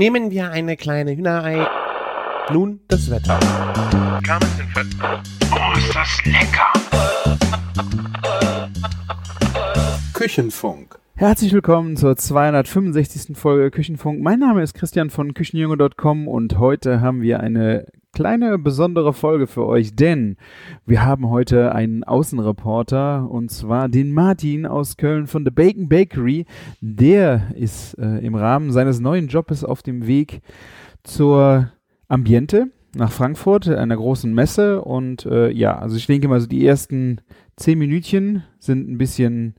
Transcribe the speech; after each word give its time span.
Nehmen 0.00 0.30
wir 0.30 0.50
eine 0.50 0.78
kleine 0.78 1.14
Hühnerei. 1.14 1.66
Nun 2.50 2.80
das 2.88 3.10
Wetter. 3.10 3.38
Oh, 5.52 5.76
ist 5.76 5.94
das 5.94 6.24
lecker! 6.24 6.72
Küchenfunk. 10.14 10.98
Herzlich 11.16 11.52
willkommen 11.52 11.98
zur 11.98 12.16
265. 12.16 13.36
Folge 13.36 13.70
Küchenfunk. 13.70 14.22
Mein 14.22 14.38
Name 14.38 14.62
ist 14.62 14.72
Christian 14.72 15.10
von 15.10 15.34
Küchenjunge.com 15.34 16.28
und 16.28 16.58
heute 16.58 17.02
haben 17.02 17.20
wir 17.20 17.40
eine 17.40 17.84
kleine 18.20 18.58
besondere 18.58 19.14
Folge 19.14 19.46
für 19.46 19.64
euch, 19.64 19.96
denn 19.96 20.36
wir 20.84 21.06
haben 21.06 21.30
heute 21.30 21.74
einen 21.74 22.04
Außenreporter 22.04 23.26
und 23.30 23.50
zwar 23.50 23.88
den 23.88 24.12
Martin 24.12 24.66
aus 24.66 24.98
Köln 24.98 25.26
von 25.26 25.42
The 25.42 25.50
Bacon 25.50 25.88
Bakery. 25.88 26.44
Der 26.82 27.50
ist 27.54 27.94
äh, 27.94 28.18
im 28.18 28.34
Rahmen 28.34 28.72
seines 28.72 29.00
neuen 29.00 29.28
Jobs 29.28 29.64
auf 29.64 29.82
dem 29.82 30.06
Weg 30.06 30.42
zur 31.02 31.72
Ambiente 32.08 32.66
nach 32.94 33.10
Frankfurt, 33.10 33.68
einer 33.68 33.96
großen 33.96 34.34
Messe 34.34 34.82
und 34.82 35.24
äh, 35.24 35.50
ja, 35.50 35.78
also 35.78 35.96
ich 35.96 36.06
denke 36.06 36.28
mal 36.28 36.42
so 36.42 36.46
die 36.46 36.66
ersten 36.66 37.22
zehn 37.56 37.78
Minütchen 37.78 38.42
sind 38.58 38.86
ein 38.86 38.98
bisschen 38.98 39.54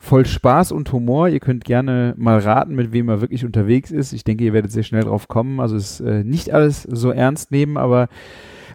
voll 0.00 0.24
Spaß 0.24 0.72
und 0.72 0.90
Humor. 0.92 1.28
Ihr 1.28 1.40
könnt 1.40 1.64
gerne 1.64 2.14
mal 2.16 2.38
raten, 2.38 2.74
mit 2.74 2.90
wem 2.92 3.08
er 3.10 3.20
wirklich 3.20 3.44
unterwegs 3.44 3.90
ist. 3.90 4.14
Ich 4.14 4.24
denke, 4.24 4.44
ihr 4.44 4.54
werdet 4.54 4.72
sehr 4.72 4.82
schnell 4.82 5.04
drauf 5.04 5.28
kommen. 5.28 5.60
Also 5.60 5.76
es 5.76 6.00
ist 6.00 6.06
äh, 6.06 6.24
nicht 6.24 6.52
alles 6.52 6.82
so 6.82 7.10
ernst 7.10 7.52
nehmen, 7.52 7.76
aber 7.76 8.08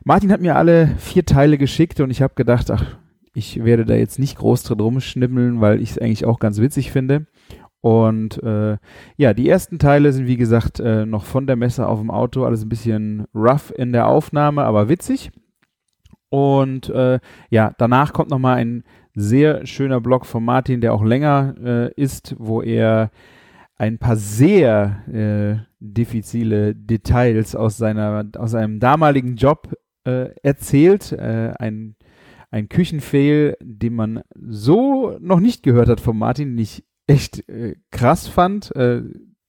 Martin 0.06 0.32
hat 0.32 0.40
mir 0.40 0.56
alle 0.56 0.88
vier 1.00 1.26
Teile 1.26 1.58
geschickt 1.58 2.00
und 2.00 2.12
ich 2.12 2.22
habe 2.22 2.36
gedacht, 2.36 2.70
ach, 2.70 2.98
ich 3.34 3.66
werde 3.66 3.86
da 3.86 3.96
jetzt 3.96 4.20
nicht 4.20 4.38
groß 4.38 4.64
drin 4.64 4.80
rumschnibbeln, 4.80 5.60
weil 5.62 5.82
ich 5.82 5.92
es 5.92 5.98
eigentlich 5.98 6.26
auch 6.26 6.40
ganz 6.40 6.62
witzig 6.62 6.92
finde. 6.92 7.26
Und 7.82 8.42
äh, 8.44 8.78
ja, 9.18 9.34
die 9.34 9.50
ersten 9.50 9.80
Teile 9.80 10.14
sind 10.14 10.28
wie 10.28 10.38
gesagt 10.38 10.80
äh, 10.80 11.08
noch 11.08 11.26
von 11.26 11.48
der 11.48 11.56
Messe 11.56 11.88
auf 11.88 12.00
dem 12.00 12.12
Auto, 12.12 12.46
alles 12.46 12.64
ein 12.64 12.70
bisschen 12.70 13.26
rough 13.34 13.74
in 13.76 13.92
der 13.92 14.08
Aufnahme, 14.08 14.64
aber 14.64 14.90
witzig. 14.90 15.32
Und 16.30 16.90
äh, 16.90 17.20
ja, 17.50 17.74
danach 17.78 18.14
kommt 18.14 18.30
nochmal 18.30 18.58
ein 18.58 18.84
sehr 19.16 19.66
schöner 19.66 20.02
Blog 20.02 20.26
von 20.26 20.44
Martin, 20.44 20.82
der 20.82 20.94
auch 20.94 21.04
länger 21.04 21.56
äh, 21.64 21.94
ist, 21.96 22.36
wo 22.38 22.62
er 22.62 23.12
ein 23.78 23.98
paar 23.98 24.16
sehr 24.16 25.04
äh, 25.12 25.66
diffizile 25.80 26.76
Details 26.76 27.56
aus 27.56 27.78
seiner 27.78 28.26
aus 28.38 28.52
seinem 28.52 28.80
damaligen 28.80 29.36
Job 29.36 29.74
äh, 30.06 30.30
erzählt. 30.44 31.12
Äh, 31.12 31.54
ein 31.60 31.96
ein 32.52 32.70
Küchenfail, 32.70 33.58
den 33.62 33.96
man 33.96 34.22
so 34.40 35.18
noch 35.20 35.40
nicht 35.40 35.64
gehört 35.64 35.90
hat 35.90 36.00
von 36.00 36.18
Martin, 36.18 36.52
den 36.52 36.60
ich 36.60 36.86
echt 37.08 37.48
äh, 37.50 37.76
krass 37.92 38.28
fand. 38.28 38.74
Äh, 38.76 39.04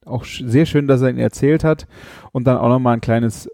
auch 0.05 0.25
sch 0.25 0.43
sehr 0.47 0.67
schön, 0.67 0.87
dass 0.89 1.03
er 1.03 1.11
ihn 1.11 1.19
erzählt 1.19 1.63
hat. 1.63 1.87
Und 2.33 2.47
dann 2.47 2.59
auch 2.59 2.69
nochmal 2.69 2.95
ein 2.95 3.01
kleines, 3.01 3.49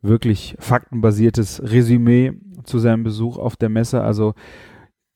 wirklich 0.00 0.56
faktenbasiertes 0.60 1.60
Resümee 1.64 2.32
zu 2.62 2.78
seinem 2.78 3.02
Besuch 3.02 3.36
auf 3.36 3.56
der 3.56 3.68
Messe. 3.68 4.00
Also 4.02 4.34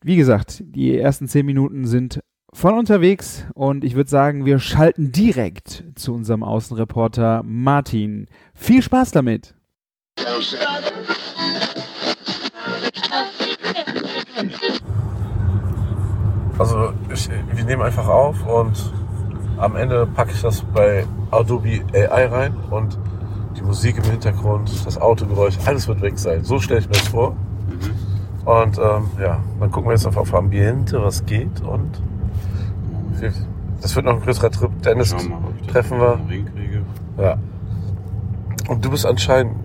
wie 0.03 0.17
gesagt, 0.17 0.63
die 0.65 0.97
ersten 0.97 1.29
zehn 1.29 1.45
Minuten 1.45 1.87
sind 1.87 2.21
von 2.53 2.75
unterwegs 2.75 3.45
und 3.55 3.85
ich 3.85 3.95
würde 3.95 4.11
sagen, 4.11 4.45
wir 4.45 4.59
schalten 4.59 5.13
direkt 5.13 5.85
zu 5.95 6.15
unserem 6.15 6.43
Außenreporter 6.43 7.43
Martin. 7.45 8.27
Viel 8.55 8.83
Spaß 8.83 9.13
damit! 9.13 9.55
Also 16.59 16.93
ich, 17.13 17.29
wir 17.55 17.65
nehmen 17.65 17.83
einfach 17.83 18.07
auf 18.09 18.47
und 18.47 18.93
am 19.59 19.77
Ende 19.77 20.07
packe 20.07 20.33
ich 20.33 20.41
das 20.43 20.63
bei 20.75 21.07
Adobe 21.31 21.81
AI 21.93 22.27
rein 22.27 22.57
und 22.71 22.99
die 23.57 23.63
Musik 23.63 23.99
im 23.99 24.05
Hintergrund, 24.05 24.71
das 24.87 24.99
Autogeräusch, 24.99 25.59
alles 25.67 25.87
wird 25.87 26.01
weg 26.01 26.19
sein. 26.19 26.43
So 26.45 26.59
stelle 26.59 26.81
ich 26.81 26.87
mir 26.87 26.95
das 26.95 27.09
vor. 27.09 27.37
Und 28.45 28.79
ähm, 28.79 29.11
ja, 29.21 29.41
dann 29.59 29.71
gucken 29.71 29.91
wir 29.91 29.95
jetzt 29.95 30.07
auf 30.07 30.35
Ambiente, 30.35 31.03
was 31.03 31.25
geht 31.27 31.61
und 31.61 32.03
wir, 33.19 33.33
das 33.81 33.95
wird 33.95 34.07
noch 34.07 34.15
ein 34.15 34.21
größerer 34.21 34.51
Trip. 34.51 34.71
Dennis 34.83 35.13
mal, 35.13 35.41
treffen 35.67 35.99
wir. 35.99 36.19
Ja. 37.19 37.39
Und 38.69 38.85
du 38.85 38.91
bist 38.91 39.05
anscheinend 39.05 39.57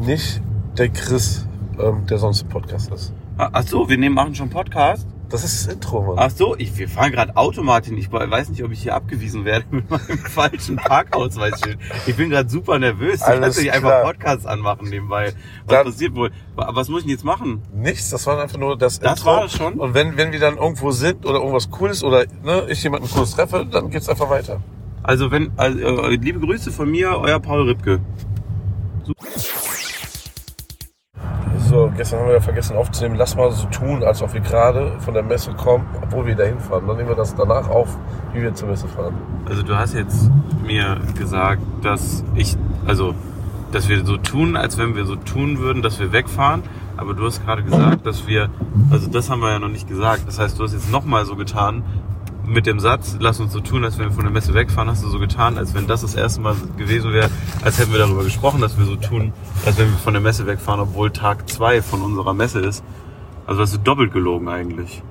nicht 0.00 0.40
der 0.78 0.88
Chris, 0.88 1.46
ähm, 1.78 2.06
der 2.06 2.18
sonst 2.18 2.42
im 2.42 2.48
Podcast 2.48 2.92
ist. 2.92 3.12
Ah, 3.38 3.50
Ach 3.52 3.62
so, 3.62 3.88
wir 3.88 3.98
nehmen 3.98 4.14
machen 4.14 4.34
schon 4.34 4.50
Podcast. 4.50 5.06
Das 5.30 5.42
ist 5.42 5.66
das 5.66 5.74
Intro, 5.74 6.02
Mann. 6.02 6.16
Ach 6.18 6.30
so, 6.30 6.54
ich, 6.56 6.76
wir 6.78 6.88
fahren 6.88 7.10
gerade 7.10 7.36
Auto, 7.36 7.62
Martin. 7.62 7.96
Ich 7.98 8.12
weiß 8.12 8.50
nicht, 8.50 8.62
ob 8.62 8.70
ich 8.70 8.82
hier 8.82 8.94
abgewiesen 8.94 9.44
werde 9.44 9.64
mit 9.70 9.90
meinem 9.90 10.18
falschen 10.30 10.76
Parkausweisschild. 10.76 11.78
Ich 12.06 12.14
bin 12.16 12.30
gerade 12.30 12.48
super 12.48 12.78
nervös. 12.78 13.16
Ich 13.20 13.26
Alles 13.26 13.56
klar. 13.58 13.74
einfach 13.74 14.02
Podcasts 14.04 14.46
anmachen 14.46 14.88
nebenbei. 14.88 15.32
Was 15.32 15.34
Dann- 15.66 15.86
passiert 15.86 16.14
wohl? 16.14 16.30
Wa- 16.54 16.70
Was 16.74 16.88
muss 16.88 17.00
ich 17.00 17.04
denn 17.06 17.10
jetzt 17.12 17.24
machen? 17.24 17.62
Nichts, 17.74 18.10
das 18.10 18.26
war 18.26 18.40
einfach 18.40 18.58
nur 18.58 18.76
das, 18.78 19.00
Das 19.00 19.18
Intro. 19.20 19.30
war 19.32 19.44
es 19.46 19.52
schon? 19.56 19.74
Und 19.74 19.94
wenn, 19.94 20.16
wenn 20.16 20.30
wir 20.30 20.38
dann 20.40 20.56
irgendwo 20.56 20.90
sind 20.92 21.24
oder 21.26 21.38
irgendwas 21.38 21.70
Cooles 21.70 22.04
oder 22.04 22.26
ne, 22.44 22.66
ich 22.68 22.82
jemanden 22.84 23.10
Cooles 23.10 23.32
treffe, 23.34 23.66
dann 23.68 23.90
geht's 23.90 24.08
einfach 24.08 24.30
weiter. 24.30 24.60
Also 25.02 25.30
wenn, 25.30 25.50
also, 25.56 25.78
äh, 25.78 26.16
liebe 26.16 26.38
Grüße 26.40 26.70
von 26.70 26.90
mir, 26.90 27.08
euer 27.18 27.40
Paul 27.40 27.62
Ripke. 27.68 28.00
So, 31.74 31.90
gestern 31.96 32.20
haben 32.20 32.26
wir 32.28 32.34
ja 32.34 32.40
vergessen 32.40 32.76
aufzunehmen. 32.76 33.16
Lass 33.16 33.34
mal 33.34 33.50
so 33.50 33.66
tun, 33.66 34.04
als 34.04 34.22
ob 34.22 34.32
wir 34.32 34.40
gerade 34.40 34.92
von 35.00 35.12
der 35.12 35.24
Messe 35.24 35.50
kommen, 35.54 35.84
obwohl 36.00 36.24
wir 36.24 36.36
dahin 36.36 36.60
fahren. 36.60 36.86
Dann 36.86 36.96
nehmen 36.98 37.08
wir 37.08 37.16
das 37.16 37.34
danach 37.34 37.68
auf, 37.68 37.88
wie 38.32 38.42
wir 38.42 38.54
zur 38.54 38.68
Messe 38.68 38.86
fahren. 38.86 39.14
Also 39.48 39.64
du 39.64 39.76
hast 39.76 39.92
jetzt 39.92 40.30
mir 40.64 41.00
gesagt, 41.18 41.60
dass 41.82 42.22
ich, 42.36 42.56
also, 42.86 43.12
dass 43.72 43.88
wir 43.88 44.06
so 44.06 44.16
tun, 44.18 44.56
als 44.56 44.78
wenn 44.78 44.94
wir 44.94 45.04
so 45.04 45.16
tun 45.16 45.58
würden, 45.58 45.82
dass 45.82 45.98
wir 45.98 46.12
wegfahren. 46.12 46.62
Aber 46.96 47.12
du 47.12 47.26
hast 47.26 47.44
gerade 47.44 47.64
gesagt, 47.64 48.06
dass 48.06 48.28
wir, 48.28 48.50
also 48.92 49.10
das 49.10 49.28
haben 49.28 49.40
wir 49.40 49.50
ja 49.50 49.58
noch 49.58 49.66
nicht 49.66 49.88
gesagt. 49.88 50.28
Das 50.28 50.38
heißt, 50.38 50.56
du 50.56 50.62
hast 50.62 50.74
jetzt 50.74 50.92
nochmal 50.92 51.26
so 51.26 51.34
getan, 51.34 51.82
mit 52.46 52.66
dem 52.66 52.80
Satz, 52.80 53.16
lass 53.20 53.40
uns 53.40 53.52
so 53.52 53.60
tun, 53.60 53.84
als 53.84 53.98
wenn 53.98 54.06
wir 54.06 54.12
von 54.12 54.24
der 54.24 54.32
Messe 54.32 54.54
wegfahren, 54.54 54.88
hast 54.88 55.02
du 55.02 55.08
so 55.08 55.18
getan, 55.18 55.58
als 55.58 55.74
wenn 55.74 55.86
das 55.86 56.02
das 56.02 56.14
erste 56.14 56.40
Mal 56.40 56.54
gewesen 56.76 57.12
wäre, 57.12 57.30
als 57.62 57.78
hätten 57.78 57.92
wir 57.92 57.98
darüber 57.98 58.24
gesprochen, 58.24 58.60
dass 58.60 58.78
wir 58.78 58.84
so 58.84 58.96
tun, 58.96 59.32
als 59.64 59.78
wenn 59.78 59.90
wir 59.90 59.98
von 59.98 60.12
der 60.12 60.22
Messe 60.22 60.46
wegfahren, 60.46 60.80
obwohl 60.80 61.10
Tag 61.10 61.48
zwei 61.48 61.82
von 61.82 62.02
unserer 62.02 62.34
Messe 62.34 62.60
ist. 62.60 62.84
Also 63.46 63.62
hast 63.62 63.74
du 63.74 63.78
doppelt 63.78 64.12
gelogen 64.12 64.48
eigentlich. 64.48 65.02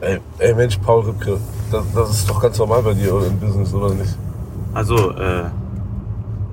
Ey, 0.00 0.20
ey 0.38 0.54
Mensch, 0.54 0.78
Paul 0.78 1.04
Ripke, 1.04 1.38
das, 1.72 1.84
das 1.92 2.10
ist 2.10 2.30
doch 2.30 2.40
ganz 2.40 2.58
normal 2.58 2.82
bei 2.82 2.94
dir 2.94 3.14
oder 3.14 3.26
im 3.26 3.38
Business, 3.38 3.74
oder 3.74 3.94
nicht? 3.94 4.16
Also, 4.74 5.12
äh, 5.12 5.44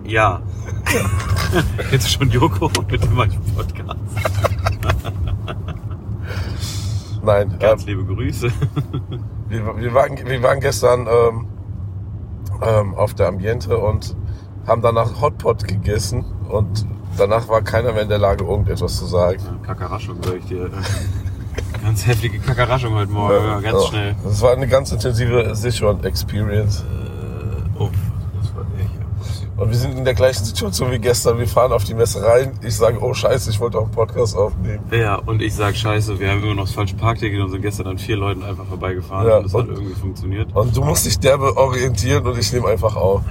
ja. 0.06 0.42
Jetzt 1.92 2.12
schon 2.12 2.30
Joko, 2.30 2.72
mit 2.90 3.04
dem 3.04 3.16
Podcast. 3.56 4.00
Nein, 7.26 7.52
ähm, 7.52 7.60
Ganz 7.60 7.86
liebe 7.86 8.04
Grüße. 8.06 8.50
wir, 9.50 9.78
wir, 9.78 9.94
waren, 9.94 10.18
wir 10.18 10.44
waren 10.44 10.60
gestern 10.60 11.08
ähm, 11.08 11.48
ähm, 12.62 12.94
auf 12.96 13.14
der 13.14 13.28
Ambiente 13.28 13.78
und 13.78 14.16
haben 14.68 14.82
danach 14.82 15.22
Hotpot 15.22 15.68
gegessen 15.68 16.24
und 16.50 16.86
danach 17.18 17.48
war 17.50 17.62
keiner 17.62 17.94
mehr 17.94 18.04
in 18.04 18.10
der 18.10 18.18
Lage, 18.20 18.44
irgendetwas 18.46 18.98
zu 18.98 19.06
sagen. 19.06 19.40
Kakaraschung, 19.64 20.18
sag 20.24 20.36
ich 20.38 20.46
dir. 20.46 20.70
Ganz 21.84 22.06
heftige 22.08 22.40
Kakaraschung 22.40 22.94
heute 22.96 23.12
Morgen, 23.12 23.46
ja, 23.46 23.60
ganz 23.60 23.84
Ja. 23.84 23.90
schnell. 23.90 24.16
Das 24.24 24.42
war 24.42 24.54
eine 24.54 24.68
ganz 24.68 24.92
intensive 24.92 25.56
Sichuan-Experience. 25.56 26.84
Oh, 27.78 27.90
das 28.42 28.56
war 28.56 28.64
echt. 28.80 29.45
Und 29.58 29.70
wir 29.70 29.78
sind 29.78 29.98
in 29.98 30.04
der 30.04 30.14
gleichen 30.14 30.44
Situation 30.44 30.92
wie 30.92 31.00
gestern. 31.00 31.38
Wir 31.38 31.48
fahren 31.48 31.72
auf 31.72 31.86
die 31.86 31.94
Messe 31.94 32.22
rein. 32.22 32.52
Ich 32.62 32.76
sage, 32.76 32.98
oh 33.02 33.14
scheiße, 33.14 33.50
ich 33.50 33.60
wollte 33.62 33.78
auch 33.78 33.84
einen 33.84 33.92
Podcast 33.92 34.36
aufnehmen. 34.36 34.84
Ja, 34.92 35.16
und 35.16 35.42
ich 35.42 35.54
sag 35.56 35.76
scheiße, 35.78 36.20
wir 36.20 36.30
haben 36.30 36.44
immer 36.44 36.56
noch 36.56 36.66
das 36.66 36.74
falsche 36.74 36.96
Parkticket 36.96 37.40
und 37.42 37.52
sind 37.52 37.62
gestern 37.62 37.88
an 37.88 37.98
vier 37.98 38.18
Leuten 38.18 38.44
einfach 38.44 38.66
vorbeigefahren 38.66 39.28
Ja, 39.28 39.38
und 39.38 39.44
das 39.46 39.54
hat 39.54 39.62
und- 39.62 39.70
irgendwie 39.72 39.94
funktioniert. 39.96 40.54
Und 40.54 40.76
du 40.76 40.84
musst 40.84 41.06
dich 41.06 41.18
derbe 41.20 41.56
orientieren 41.56 42.28
und 42.28 42.38
ich 42.38 42.52
nehme 42.52 42.68
einfach 42.68 42.98
auf. 42.98 43.22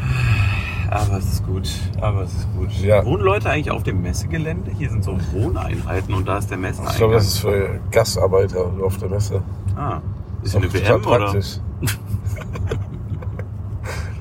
Aber 0.90 1.18
es 1.18 1.24
ist 1.26 1.46
gut, 1.46 1.68
aber 2.00 2.22
es 2.22 2.32
ist 2.32 2.46
gut. 2.56 2.70
Ja. 2.82 3.04
Wohnen 3.04 3.22
Leute 3.24 3.50
eigentlich 3.50 3.70
auf 3.70 3.82
dem 3.82 4.00
Messegelände? 4.00 4.70
Hier 4.78 4.88
sind 4.90 5.04
so 5.04 5.18
Wohneinheiten 5.32 6.14
und 6.14 6.26
da 6.26 6.38
ist 6.38 6.50
der 6.50 6.56
Messeneingang. 6.58 6.92
Ich 6.92 6.98
glaube, 6.98 7.14
das 7.14 7.24
ist 7.26 7.38
für 7.38 7.80
Gastarbeiter 7.90 8.70
auf 8.82 8.96
der 8.96 9.08
Messe. 9.10 9.42
ah, 9.76 10.00
ist 10.42 10.52
hier 10.52 10.60
eine 10.62 10.70
total 10.70 10.88
WM 11.04 11.06
oder? 11.06 11.18
praktisch. 11.18 11.58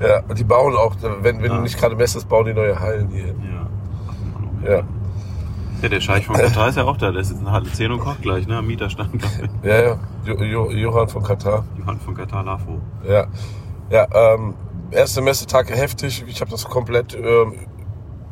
ja, 0.06 0.22
und 0.28 0.38
die 0.38 0.44
bauen 0.44 0.74
auch, 0.76 0.94
wenn, 1.22 1.42
wenn 1.42 1.52
Ah. 1.52 1.60
nicht 1.60 1.78
gerade 1.78 1.94
Messe 1.96 2.18
ist, 2.18 2.28
bauen 2.28 2.46
die 2.46 2.54
neue 2.54 2.78
Hallen 2.78 3.08
hier 3.08 3.24
hin. 3.26 3.42
Ja. 4.64 4.70
Ja, 4.76 4.82
Ja, 5.82 5.88
der 5.88 6.00
Scheich 6.00 6.26
von 6.26 6.36
Katar 6.36 6.68
ist 6.68 6.76
ja 6.76 6.84
auch 6.84 6.96
da. 6.96 7.10
Der 7.10 7.20
ist 7.20 7.30
jetzt 7.30 7.40
in 7.40 7.50
Halle 7.50 7.70
10 7.70 7.90
und 7.92 8.00
kocht 8.00 8.22
gleich, 8.22 8.46
ne? 8.46 8.56
Am 8.58 8.66
Mieterstand, 8.66 9.12
glaube 9.18 9.34
ich. 9.62 9.68
ja, 9.68 9.82
ja. 9.82 9.98
Jo, 10.24 10.42
jo, 10.42 10.70
Johann 10.70 11.08
von 11.08 11.22
Katar. 11.22 11.64
Johann 11.78 12.00
von 12.00 12.14
Katar 12.14 12.42
Lafo. 12.44 12.80
Ja, 13.06 13.26
ja 13.90 14.06
ähm, 14.14 14.54
erste 14.90 15.20
Messetag 15.20 15.68
heftig. 15.70 16.24
Ich 16.26 16.40
habe 16.40 16.50
das 16.50 16.64
komplett 16.64 17.14
ähm, 17.14 17.54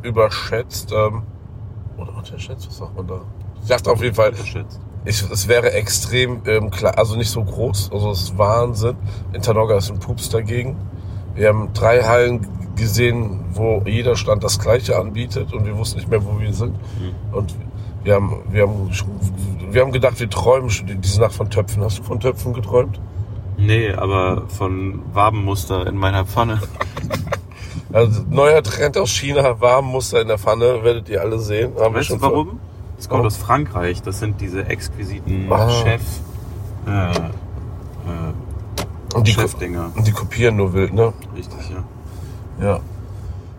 überschätzt. 0.02 0.92
Ähm, 0.92 1.22
oder 1.98 2.16
unterschätzt, 2.16 2.66
was 2.68 2.78
sagt 2.78 2.96
man 2.96 3.06
da? 3.06 3.20
Ich 3.62 3.68
dachte 3.68 3.90
auf 3.92 4.02
jeden 4.02 4.14
Fall, 4.14 4.30
Unterschätzt. 4.30 4.80
ich, 5.04 5.22
es 5.30 5.46
wäre 5.46 5.72
extrem 5.72 6.40
ähm, 6.46 6.70
klar, 6.70 6.96
also 6.98 7.16
nicht 7.16 7.30
so 7.30 7.44
groß. 7.44 7.90
Also 7.92 8.10
es 8.10 8.22
ist 8.22 8.38
Wahnsinn. 8.38 8.96
In 9.32 9.42
Tanoga 9.42 9.76
ist 9.76 9.90
ein 9.90 9.98
Pups 9.98 10.30
dagegen. 10.30 10.76
Wir 11.34 11.48
haben 11.48 11.70
drei 11.74 12.02
Hallen 12.02 12.46
gesehen, 12.76 13.40
wo 13.54 13.82
jeder 13.86 14.16
Stand 14.16 14.42
das 14.44 14.58
Gleiche 14.58 14.98
anbietet 14.98 15.52
und 15.52 15.64
wir 15.66 15.76
wussten 15.76 15.98
nicht 15.98 16.08
mehr, 16.10 16.24
wo 16.24 16.38
wir 16.40 16.52
sind. 16.52 16.74
Und 17.32 17.54
wir 18.04 18.14
haben, 18.14 18.42
wir 18.50 18.62
haben, 18.62 18.90
wir 19.70 19.82
haben 19.82 19.92
gedacht, 19.92 20.18
wir 20.20 20.28
träumen 20.30 20.70
schon 20.70 20.86
diese 21.00 21.20
Nacht 21.20 21.34
von 21.34 21.48
Töpfen. 21.50 21.82
Hast 21.82 21.98
du 21.98 22.02
von 22.02 22.20
Töpfen 22.20 22.52
geträumt? 22.54 23.00
Nee, 23.58 23.92
aber 23.92 24.42
von 24.48 25.02
Wabenmuster 25.12 25.86
in 25.86 25.96
meiner 25.96 26.24
Pfanne. 26.26 26.60
Also 27.92 28.22
neuer 28.30 28.62
Trend 28.62 28.96
aus 28.96 29.10
China, 29.10 29.60
Warmmuster 29.60 30.22
in 30.22 30.28
der 30.28 30.38
Pfanne, 30.38 30.82
werdet 30.82 31.10
ihr 31.10 31.20
alle 31.20 31.38
sehen. 31.38 31.72
Haben 31.78 31.94
Weißt 31.94 32.08
du 32.08 32.20
warum? 32.22 32.58
Das 32.96 33.06
kommt 33.06 33.18
Warum? 33.18 33.26
aus 33.26 33.36
Frankreich. 33.36 34.00
Das 34.00 34.18
sind 34.18 34.40
diese 34.40 34.64
exquisiten 34.66 35.52
Ah. 35.52 35.68
Chef, 35.68 36.00
äh, 36.86 37.10
äh, 37.10 37.12
Und 39.14 39.26
die, 39.28 39.36
und 39.36 40.06
die 40.06 40.12
kopieren 40.12 40.56
nur 40.56 40.72
wild, 40.72 40.94
ne? 40.94 41.12
Richtig, 41.36 41.70
ja. 41.70 42.64
Ja. 42.66 42.80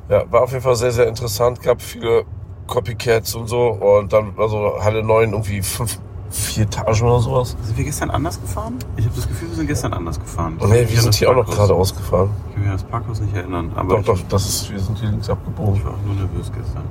Ja, 0.09 0.23
war 0.31 0.43
auf 0.43 0.51
jeden 0.51 0.63
Fall 0.63 0.75
sehr, 0.75 0.91
sehr 0.91 1.07
interessant. 1.07 1.61
Gab 1.61 1.81
viele 1.81 2.23
Copycats 2.67 3.35
und 3.35 3.47
so. 3.47 3.67
Und 3.67 4.11
dann, 4.13 4.33
also 4.37 4.73
Halle 4.81 5.03
9 5.03 5.31
irgendwie 5.31 5.61
fünf, 5.61 5.97
vier 6.29 6.63
Etagen 6.63 7.07
oder 7.07 7.19
sowas. 7.19 7.55
Sind 7.63 7.77
wir 7.77 7.85
gestern 7.85 8.09
anders 8.09 8.39
gefahren? 8.39 8.75
Ich 8.97 9.05
habe 9.05 9.15
das 9.15 9.27
Gefühl, 9.27 9.49
wir 9.49 9.55
sind 9.55 9.67
gestern 9.67 9.93
anders 9.93 10.19
gefahren. 10.19 10.57
Nee, 10.67 10.85
wir 10.89 11.01
sind 11.01 11.15
hier 11.15 11.29
auch 11.31 11.35
noch 11.35 11.45
gerade 11.49 11.73
ausgefahren. 11.73 12.29
Ich 12.49 12.53
kann 12.55 12.63
mich 12.63 12.71
an 12.71 12.77
das 12.77 12.83
Parkhaus 12.83 13.21
nicht 13.21 13.35
erinnern. 13.35 13.71
Aber 13.75 13.97
Doch, 13.97 14.03
doch, 14.15 14.19
das 14.29 14.45
ist, 14.47 14.71
wir 14.71 14.79
sind 14.79 14.97
hier 14.99 15.09
links 15.09 15.29
abgebogen. 15.29 15.75
ich 15.75 15.85
war 15.85 15.91
auch 15.93 16.05
nur 16.05 16.15
nervös 16.15 16.51
gestern. 16.55 16.83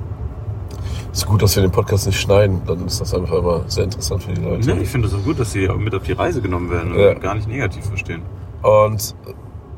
Ist 1.11 1.27
gut, 1.27 1.43
dass 1.43 1.55
wir 1.55 1.61
den 1.61 1.71
Podcast 1.71 2.07
nicht 2.07 2.19
schneiden. 2.19 2.61
Dann 2.65 2.87
ist 2.87 2.99
das 2.99 3.13
einfach 3.13 3.37
immer 3.37 3.61
sehr 3.67 3.83
interessant 3.83 4.23
für 4.23 4.33
die 4.33 4.41
Leute. 4.41 4.73
Nee, 4.73 4.81
ich 4.81 4.89
finde 4.89 5.07
es 5.07 5.13
auch 5.13 5.23
gut, 5.23 5.39
dass 5.39 5.51
sie 5.51 5.67
mit 5.67 5.93
auf 5.93 6.01
die 6.03 6.13
Reise 6.13 6.41
genommen 6.41 6.71
werden 6.71 6.91
und 6.93 6.99
Ja. 6.99 7.13
gar 7.13 7.35
nicht 7.35 7.47
negativ 7.47 7.85
verstehen. 7.85 8.23
Und, 8.63 9.15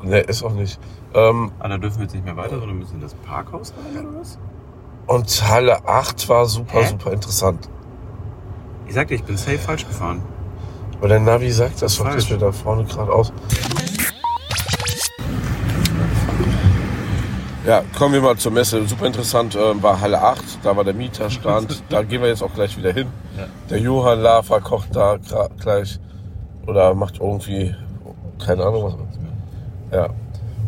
ne, 0.02 0.20
ist 0.20 0.42
auch 0.42 0.52
nicht. 0.52 0.78
Ähm, 1.14 1.50
Ah, 1.58 1.68
da 1.68 1.78
dürfen 1.78 1.98
wir 1.98 2.04
jetzt 2.04 2.14
nicht 2.14 2.24
mehr 2.24 2.36
weiter, 2.36 2.58
sondern 2.58 2.78
müssen 2.78 2.94
in 2.96 3.00
das 3.00 3.14
Parkhaus 3.14 3.72
rein 3.94 4.06
oder 4.06 4.20
was? 4.20 4.38
und 5.06 5.48
Halle 5.48 5.86
8 5.88 6.28
war 6.28 6.46
super, 6.46 6.80
Hä? 6.80 6.88
super 6.88 7.12
interessant. 7.12 7.68
Ich 8.86 8.94
sagte, 8.94 9.14
ich 9.14 9.22
bin 9.24 9.36
safe 9.36 9.58
falsch 9.58 9.86
gefahren. 9.86 10.22
Aber 10.98 11.08
der 11.08 11.20
Navi 11.20 11.50
sagt 11.50 11.80
das 11.82 11.96
doch, 11.98 12.06
dass 12.08 12.28
wir 12.30 12.38
da 12.38 12.50
vorne 12.52 12.84
geradeaus. 12.84 13.32
Ja, 17.66 17.82
kommen 17.98 18.14
wir 18.14 18.20
mal 18.22 18.36
zur 18.36 18.52
Messe. 18.52 18.86
Super 18.86 19.06
interessant 19.06 19.56
ähm, 19.60 19.82
war 19.82 20.00
Halle 20.00 20.22
8, 20.22 20.60
da 20.62 20.76
war 20.76 20.84
der 20.84 20.94
Mieterstand. 20.94 21.82
da 21.88 22.02
gehen 22.02 22.22
wir 22.22 22.28
jetzt 22.28 22.42
auch 22.42 22.54
gleich 22.54 22.76
wieder 22.76 22.92
hin. 22.92 23.08
Ja. 23.36 23.46
Der 23.70 23.80
Johann 23.80 24.20
Lava 24.20 24.60
kocht 24.60 24.94
da 24.94 25.18
gleich 25.60 25.98
oder 26.66 26.94
macht 26.94 27.18
irgendwie, 27.20 27.74
keine 28.44 28.64
Ahnung 28.64 28.84
was. 28.84 28.94
Ja. 29.92 30.08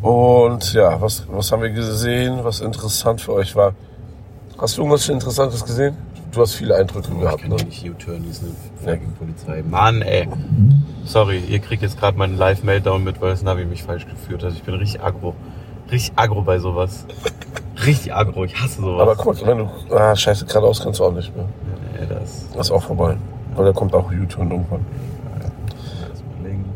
Und 0.00 0.72
ja, 0.74 1.00
was, 1.00 1.24
was 1.28 1.50
haben 1.50 1.62
wir 1.62 1.70
gesehen, 1.70 2.40
was 2.42 2.60
interessant 2.60 3.20
für 3.20 3.32
euch 3.32 3.56
war? 3.56 3.74
Hast 4.58 4.76
du 4.76 4.82
irgendwas 4.82 5.08
Interessantes 5.08 5.64
gesehen? 5.64 5.96
Du 6.30 6.42
hast 6.42 6.54
viele 6.54 6.76
Eindrücke 6.76 7.14
gehabt, 7.14 7.48
ne? 7.48 7.56
nicht 7.56 7.88
U-Turn, 7.88 8.22
die 8.22 8.28
ist 8.28 8.42
eine 8.42 8.52
fucking 8.84 9.12
Polizei. 9.14 9.62
Mann, 9.68 10.02
ey. 10.02 10.28
Sorry, 11.04 11.38
ihr 11.38 11.58
kriegt 11.58 11.82
jetzt 11.82 11.98
gerade 11.98 12.18
meinen 12.18 12.36
Live-Meltdown 12.36 13.02
mit, 13.02 13.20
weil 13.20 13.30
das 13.30 13.42
Navi 13.42 13.64
mich 13.64 13.82
falsch 13.82 14.06
geführt 14.06 14.44
hat. 14.44 14.52
Ich 14.52 14.62
bin 14.62 14.74
richtig 14.74 15.02
aggro. 15.02 15.34
Richtig 15.90 16.12
aggro 16.16 16.42
bei 16.42 16.58
sowas. 16.58 17.06
Richtig 17.86 18.12
aggro, 18.12 18.44
ich 18.44 18.60
hasse 18.60 18.82
sowas. 18.82 19.00
Aber 19.00 19.16
guck 19.16 19.40
mal, 19.40 19.46
wenn 19.46 19.58
du, 19.58 19.94
ah, 19.94 20.14
scheiße, 20.14 20.44
geradeaus 20.44 20.82
kannst 20.82 21.00
du 21.00 21.04
auch 21.04 21.12
nicht 21.12 21.34
mehr. 21.34 21.46
Nee, 21.98 22.06
das, 22.08 22.46
Das 22.54 22.66
ist 22.66 22.72
auch 22.72 22.82
vorbei. 22.82 23.16
Weil 23.54 23.64
da 23.64 23.72
kommt 23.72 23.94
auch 23.94 24.10
U-Turn 24.12 24.50
irgendwann. 24.50 24.84
das 25.40 26.22
mal 26.22 26.48
links. 26.48 26.68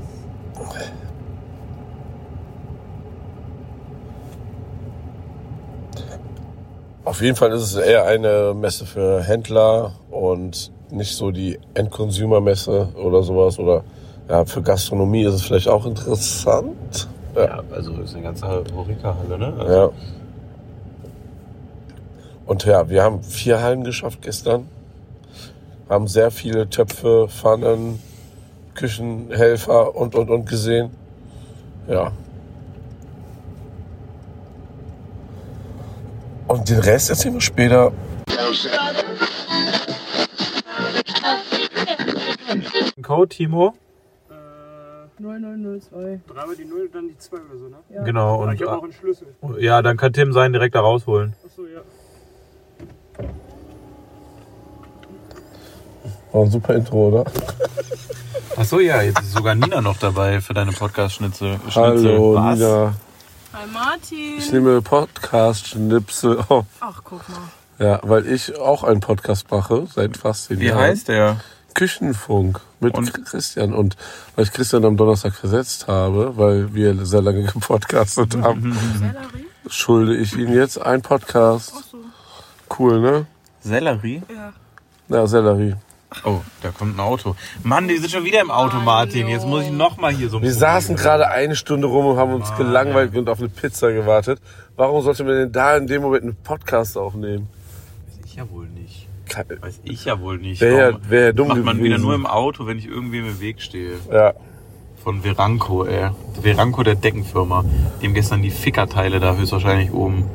Auf 7.12 7.20
jeden 7.20 7.36
Fall 7.36 7.52
ist 7.52 7.60
es 7.60 7.76
eher 7.76 8.06
eine 8.06 8.54
Messe 8.54 8.86
für 8.86 9.22
Händler 9.22 9.92
und 10.10 10.72
nicht 10.90 11.14
so 11.14 11.30
die 11.30 11.58
End-Consumer-Messe 11.74 12.88
oder 12.94 13.22
sowas. 13.22 13.58
Oder 13.58 13.84
ja, 14.30 14.46
für 14.46 14.62
Gastronomie 14.62 15.24
ist 15.24 15.34
es 15.34 15.42
vielleicht 15.42 15.68
auch 15.68 15.84
interessant. 15.84 17.08
Ja. 17.36 17.44
Ja, 17.44 17.62
also 17.70 17.92
ist 18.00 18.14
eine 18.14 18.22
ganze 18.22 18.46
Horeca-Halle, 18.46 19.38
ne? 19.38 19.52
Also, 19.58 19.74
ja. 19.74 19.90
Und 22.46 22.64
ja, 22.64 22.88
wir 22.88 23.02
haben 23.02 23.22
vier 23.22 23.60
Hallen 23.60 23.84
geschafft 23.84 24.22
gestern. 24.22 24.66
Haben 25.90 26.08
sehr 26.08 26.30
viele 26.30 26.70
Töpfe, 26.70 27.26
Pfannen, 27.28 27.98
Küchenhelfer 28.72 29.94
und, 29.94 30.14
und, 30.14 30.30
und 30.30 30.48
gesehen. 30.48 30.88
Ja. 31.88 32.12
Und 36.52 36.68
den 36.68 36.80
Rest 36.80 37.08
erzählen 37.08 37.32
wir 37.32 37.40
später. 37.40 37.92
Code, 43.00 43.28
Timo? 43.28 43.72
0002. 45.18 46.20
Dreimal 46.26 46.54
die 46.54 46.66
Null, 46.66 46.90
dann 46.92 47.08
die 47.08 47.16
zwei 47.16 47.38
oder 47.38 47.56
so, 47.56 47.68
ne? 47.68 47.76
Ja. 47.88 48.02
Genau. 48.02 48.42
Und 48.42 48.48
Und, 48.48 48.54
ich 48.56 48.60
habe 48.60 48.76
auch 48.76 48.82
einen 48.82 48.92
Schlüssel. 48.92 49.28
ja, 49.60 49.80
dann 49.80 49.96
kann 49.96 50.12
Tim 50.12 50.34
seinen 50.34 50.52
direkt 50.52 50.74
da 50.74 50.80
rausholen. 50.80 51.34
Achso, 51.42 51.62
ja. 51.62 51.80
War 56.32 56.42
ein 56.42 56.50
super 56.50 56.74
Intro, 56.74 57.08
oder? 57.08 57.24
Achso, 58.56 58.78
ja, 58.78 59.00
jetzt 59.00 59.20
ist 59.20 59.32
sogar 59.32 59.54
Nina 59.54 59.80
noch 59.80 59.96
dabei 59.96 60.42
für 60.42 60.52
deine 60.52 60.72
Podcast-Schnitzel. 60.72 61.58
Hallo, 61.74 62.34
Was? 62.34 62.58
Nina. 62.58 62.94
Hi 63.52 63.66
Martin. 63.72 64.38
Ich 64.38 64.50
nehme 64.52 64.80
Podcast-Schnipsel 64.80 66.42
auf. 66.48 66.66
Ach, 66.80 67.00
guck 67.04 67.28
mal. 67.28 67.38
Ja, 67.78 68.00
weil 68.02 68.26
ich 68.26 68.56
auch 68.58 68.82
einen 68.84 69.00
Podcast 69.00 69.50
mache, 69.50 69.86
seit 69.94 70.16
fast 70.16 70.46
zehn 70.46 70.60
Wie 70.60 70.66
Jahren. 70.66 70.80
heißt 70.80 71.08
der? 71.08 71.40
Küchenfunk 71.74 72.60
mit 72.80 72.94
Und? 72.94 73.12
Christian. 73.24 73.74
Und 73.74 73.96
weil 74.36 74.44
ich 74.44 74.52
Christian 74.52 74.84
am 74.84 74.96
Donnerstag 74.96 75.34
versetzt 75.34 75.88
habe, 75.88 76.36
weil 76.36 76.74
wir 76.74 77.04
sehr 77.04 77.22
lange 77.22 77.42
gepodcastet 77.52 78.36
haben, 78.36 78.72
Sellerie? 78.98 79.46
schulde 79.68 80.16
ich 80.16 80.36
ihm 80.36 80.52
jetzt 80.54 80.80
einen 80.80 81.02
Podcast. 81.02 81.72
Ach 81.76 81.82
so. 81.90 81.98
Cool, 82.78 83.00
ne? 83.00 83.26
Sellerie? 83.60 84.22
Ja. 84.34 84.52
Ja, 85.08 85.26
Sellerie. 85.26 85.74
Oh, 86.24 86.40
da 86.62 86.70
kommt 86.70 86.96
ein 86.96 87.00
Auto. 87.00 87.34
Mann, 87.62 87.88
die 87.88 87.96
sind 87.98 88.10
schon 88.10 88.24
wieder 88.24 88.40
im 88.40 88.50
Auto, 88.50 88.78
Martin. 88.78 89.28
Jetzt 89.28 89.46
muss 89.46 89.64
ich 89.64 89.70
noch 89.70 89.96
mal 89.96 90.12
hier 90.12 90.28
so 90.28 90.36
ein 90.38 90.42
Wir 90.42 90.50
Problem 90.50 90.60
saßen 90.60 90.96
gerade 90.96 91.28
eine 91.28 91.56
Stunde 91.56 91.86
rum 91.86 92.06
und 92.06 92.16
haben 92.16 92.32
uns 92.34 92.54
gelangweilt 92.56 93.16
und 93.16 93.28
auf 93.28 93.38
eine 93.38 93.48
Pizza 93.48 93.92
gewartet. 93.92 94.40
Warum 94.76 95.02
sollte 95.02 95.24
man 95.24 95.34
denn 95.34 95.52
da 95.52 95.76
in 95.76 95.86
dem 95.86 96.02
Moment 96.02 96.22
einen 96.24 96.36
Podcast 96.36 96.96
aufnehmen? 96.96 97.48
Weiß 98.08 98.26
ich 98.26 98.34
ja 98.36 98.50
wohl 98.50 98.66
nicht. 98.68 99.08
Weiß 99.60 99.80
ich 99.84 100.04
ja 100.04 100.20
wohl 100.20 100.38
nicht. 100.38 100.60
Wäre 100.60 100.92
ja, 100.92 100.98
wär 101.10 101.24
ja 101.26 101.32
dumm 101.32 101.48
macht 101.48 101.64
man 101.64 101.78
wieder 101.78 101.88
gewesen. 101.96 102.02
nur 102.02 102.14
im 102.14 102.26
Auto, 102.26 102.66
wenn 102.66 102.78
ich 102.78 102.86
irgendwie 102.86 103.18
im 103.18 103.40
Weg 103.40 103.60
stehe. 103.62 103.92
ja. 104.10 104.34
Von 105.02 105.22
Veranco, 105.22 105.84
ey. 105.84 106.10
Veranco, 106.40 106.84
der 106.84 106.94
Deckenfirma. 106.94 107.64
Die 108.00 108.06
haben 108.06 108.14
gestern 108.14 108.40
die 108.40 108.52
Fickerteile 108.52 109.18
da 109.18 109.34
höchstwahrscheinlich 109.34 109.92
oben, 109.92 110.26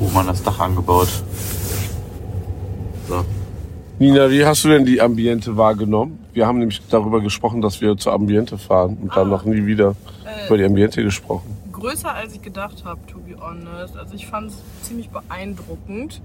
oben 0.00 0.16
an 0.16 0.28
das 0.28 0.42
Dach 0.42 0.60
angebaut. 0.60 1.08
So. 3.06 3.22
Nina, 4.02 4.28
wie 4.32 4.44
hast 4.44 4.64
du 4.64 4.68
denn 4.68 4.84
die 4.84 5.00
Ambiente 5.00 5.56
wahrgenommen? 5.56 6.18
Wir 6.32 6.48
haben 6.48 6.58
nämlich 6.58 6.82
darüber 6.90 7.20
gesprochen, 7.20 7.60
dass 7.60 7.80
wir 7.80 7.96
zur 7.96 8.14
Ambiente 8.14 8.58
fahren 8.58 8.98
und 9.00 9.14
dann 9.14 9.30
noch 9.30 9.44
nie 9.44 9.64
wieder 9.64 9.94
über 10.48 10.58
die 10.58 10.64
Ambiente 10.64 11.04
gesprochen. 11.04 11.56
Größer 11.70 12.12
als 12.12 12.34
ich 12.34 12.42
gedacht 12.42 12.84
habe, 12.84 12.98
to 13.06 13.18
be 13.18 13.36
honest. 13.40 13.96
Also 13.96 14.16
ich 14.16 14.26
fand 14.26 14.48
es 14.48 14.56
ziemlich 14.82 15.08
beeindruckend, 15.10 16.20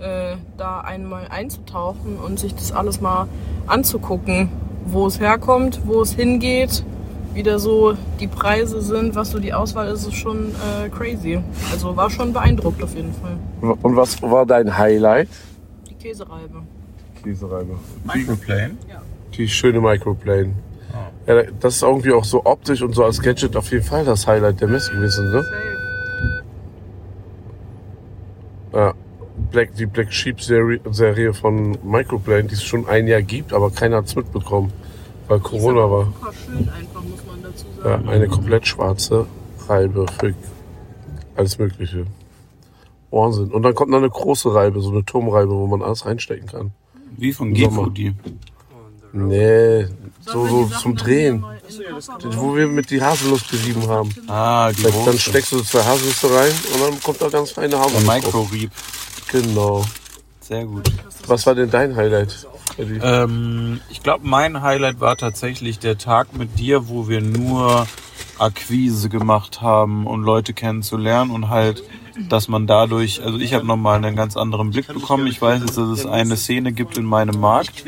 äh, 0.00 0.36
da 0.58 0.80
einmal 0.80 1.28
einzutauchen 1.30 2.18
und 2.18 2.38
sich 2.38 2.54
das 2.54 2.72
alles 2.72 3.00
mal 3.00 3.26
anzugucken, 3.66 4.50
wo 4.84 5.06
es 5.06 5.18
herkommt, 5.18 5.80
wo 5.86 6.02
es 6.02 6.12
hingeht, 6.12 6.84
wie 7.32 7.42
da 7.42 7.58
so 7.58 7.94
die 8.20 8.28
Preise 8.28 8.82
sind, 8.82 9.14
was 9.14 9.30
so 9.30 9.38
die 9.38 9.54
Auswahl 9.54 9.88
ist, 9.88 10.06
ist 10.06 10.12
schon 10.12 10.54
äh, 10.56 10.90
crazy. 10.90 11.40
Also 11.72 11.96
war 11.96 12.10
schon 12.10 12.34
beeindruckt 12.34 12.82
auf 12.82 12.94
jeden 12.94 13.14
Fall. 13.14 13.38
Und 13.82 13.96
was 13.96 14.20
war 14.20 14.44
dein 14.44 14.76
Highlight? 14.76 15.30
Die 15.88 15.94
Käsereibe. 15.94 16.64
Käsereibe. 17.24 17.74
Microplane? 18.04 18.76
Die 19.36 19.48
schöne 19.48 19.80
Microplane. 19.80 20.54
Ah. 20.92 21.32
Ja, 21.32 21.42
das 21.60 21.76
ist 21.76 21.82
irgendwie 21.82 22.12
auch 22.12 22.24
so 22.24 22.44
optisch 22.44 22.82
und 22.82 22.94
so 22.94 23.04
als 23.04 23.20
Gadget 23.20 23.56
auf 23.56 23.70
jeden 23.72 23.84
Fall 23.84 24.04
das 24.04 24.26
Highlight 24.26 24.60
der 24.60 24.68
Messe 24.68 24.92
gewesen, 24.92 25.30
ne? 25.30 25.44
Ja. 28.72 28.94
Black, 29.50 29.74
die 29.74 29.86
Black 29.86 30.12
Sheep 30.12 30.40
Serie, 30.40 30.80
Serie 30.90 31.32
von 31.34 31.76
Microplane, 31.82 32.44
die 32.44 32.54
es 32.54 32.62
schon 32.62 32.86
ein 32.88 33.06
Jahr 33.08 33.22
gibt, 33.22 33.52
aber 33.52 33.70
keiner 33.70 33.96
hat 33.96 34.06
es 34.06 34.14
mitbekommen, 34.14 34.72
weil 35.26 35.38
Die 35.40 35.44
ist 35.44 35.50
Corona 35.50 35.90
war. 35.90 36.04
Super 36.04 36.32
schön 36.32 36.68
einfach, 36.68 37.02
muss 37.02 37.26
man 37.26 37.42
dazu 37.42 37.66
Ja, 37.78 37.82
sagen. 37.90 38.08
eine 38.08 38.28
komplett 38.28 38.66
schwarze 38.66 39.26
Reibe 39.68 40.06
für 40.20 40.34
alles 41.36 41.58
Mögliche. 41.58 42.04
Wahnsinn. 43.10 43.50
Und 43.50 43.62
dann 43.62 43.74
kommt 43.74 43.90
noch 43.90 43.98
eine 43.98 44.10
große 44.10 44.54
Reibe, 44.54 44.80
so 44.80 44.90
eine 44.90 45.04
Turmreibe, 45.04 45.50
wo 45.50 45.66
man 45.66 45.82
alles 45.82 46.06
reinstecken 46.06 46.46
kann. 46.46 46.70
Wie 47.16 47.32
von. 47.32 47.48
Und 47.48 47.58
Nee, 49.12 49.86
so, 50.20 50.46
so 50.46 50.66
zum 50.66 50.96
Drehen. 50.96 51.44
Wo 52.36 52.56
wir 52.56 52.66
mit 52.66 52.90
die 52.90 53.00
Haselnuss 53.00 53.48
gerieben 53.48 53.88
haben. 53.88 54.12
Ah, 54.26 54.72
die 54.72 54.82
Dann, 54.82 54.92
dann 55.04 55.18
steckst 55.18 55.52
du 55.52 55.60
zwei 55.62 55.84
Haselnüsse 55.84 56.34
rein 56.34 56.52
und 56.74 56.80
dann 56.80 57.02
kommt 57.02 57.22
da 57.22 57.28
ganz 57.28 57.52
feine 57.52 57.78
Haselnuss 57.78 58.04
drauf. 58.04 58.50
Micro-Reap. 58.50 58.70
Genau. 59.30 59.84
Sehr 60.40 60.64
gut. 60.64 60.90
Was 61.26 61.46
war 61.46 61.54
denn 61.54 61.70
dein 61.70 61.96
Highlight? 61.96 62.46
Eddie? 62.76 62.98
Ähm, 63.02 63.80
ich 63.88 64.02
glaube, 64.02 64.26
mein 64.26 64.62
Highlight 64.62 65.00
war 65.00 65.16
tatsächlich 65.16 65.78
der 65.78 65.96
Tag 65.96 66.36
mit 66.36 66.58
dir, 66.58 66.88
wo 66.88 67.08
wir 67.08 67.20
nur 67.20 67.86
Akquise 68.38 69.08
gemacht 69.08 69.62
haben, 69.62 70.06
um 70.06 70.22
Leute 70.22 70.52
kennenzulernen 70.52 71.30
und 71.30 71.48
halt, 71.48 71.82
dass 72.28 72.48
man 72.48 72.66
dadurch, 72.66 73.22
also 73.22 73.38
ich 73.38 73.54
habe 73.54 73.66
nochmal 73.66 73.96
einen 73.96 74.16
ganz 74.16 74.36
anderen 74.36 74.70
Blick 74.70 74.86
bekommen. 74.86 75.26
Ich 75.26 75.40
weiß 75.40 75.62
jetzt, 75.62 75.76
dass 75.76 75.88
es 75.88 76.06
eine 76.06 76.36
Szene 76.36 76.72
gibt 76.72 76.96
in 76.96 77.04
meinem 77.04 77.40
Markt. 77.40 77.84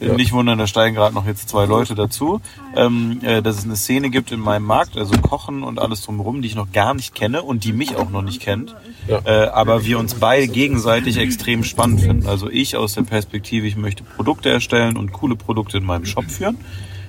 Nicht 0.00 0.32
wundern, 0.32 0.58
da 0.58 0.66
steigen 0.66 0.94
gerade 0.94 1.14
noch 1.14 1.26
jetzt 1.26 1.48
zwei 1.48 1.66
Leute 1.66 1.94
dazu. 1.94 2.40
Ähm, 2.76 3.20
äh, 3.22 3.42
dass 3.42 3.58
es 3.58 3.64
eine 3.64 3.76
Szene 3.76 4.10
gibt 4.10 4.30
in 4.30 4.40
meinem 4.40 4.64
Markt, 4.64 4.96
also 4.96 5.18
Kochen 5.18 5.62
und 5.62 5.78
alles 5.80 6.02
drumherum, 6.02 6.40
die 6.40 6.48
ich 6.48 6.54
noch 6.54 6.70
gar 6.72 6.94
nicht 6.94 7.14
kenne 7.14 7.42
und 7.42 7.64
die 7.64 7.72
mich 7.72 7.96
auch 7.96 8.10
noch 8.10 8.22
nicht 8.22 8.40
kennt. 8.40 8.76
Ja. 9.08 9.20
Äh, 9.24 9.48
aber 9.48 9.84
wir 9.84 9.98
uns 9.98 10.14
beide 10.14 10.46
gegenseitig 10.46 11.16
extrem 11.16 11.64
spannend 11.64 12.00
finden. 12.00 12.28
Also 12.28 12.48
ich 12.48 12.76
aus 12.76 12.94
der 12.94 13.02
Perspektive, 13.02 13.66
ich 13.66 13.76
möchte 13.76 14.04
Produkte 14.04 14.50
erstellen 14.50 14.96
und 14.96 15.12
coole 15.12 15.34
Produkte 15.34 15.78
in 15.78 15.84
meinem 15.84 16.06
Shop 16.06 16.30
führen. 16.30 16.58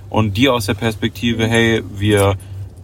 Und 0.09 0.37
die 0.37 0.49
aus 0.49 0.65
der 0.65 0.73
Perspektive, 0.73 1.47
hey, 1.47 1.83
wir 1.91 2.35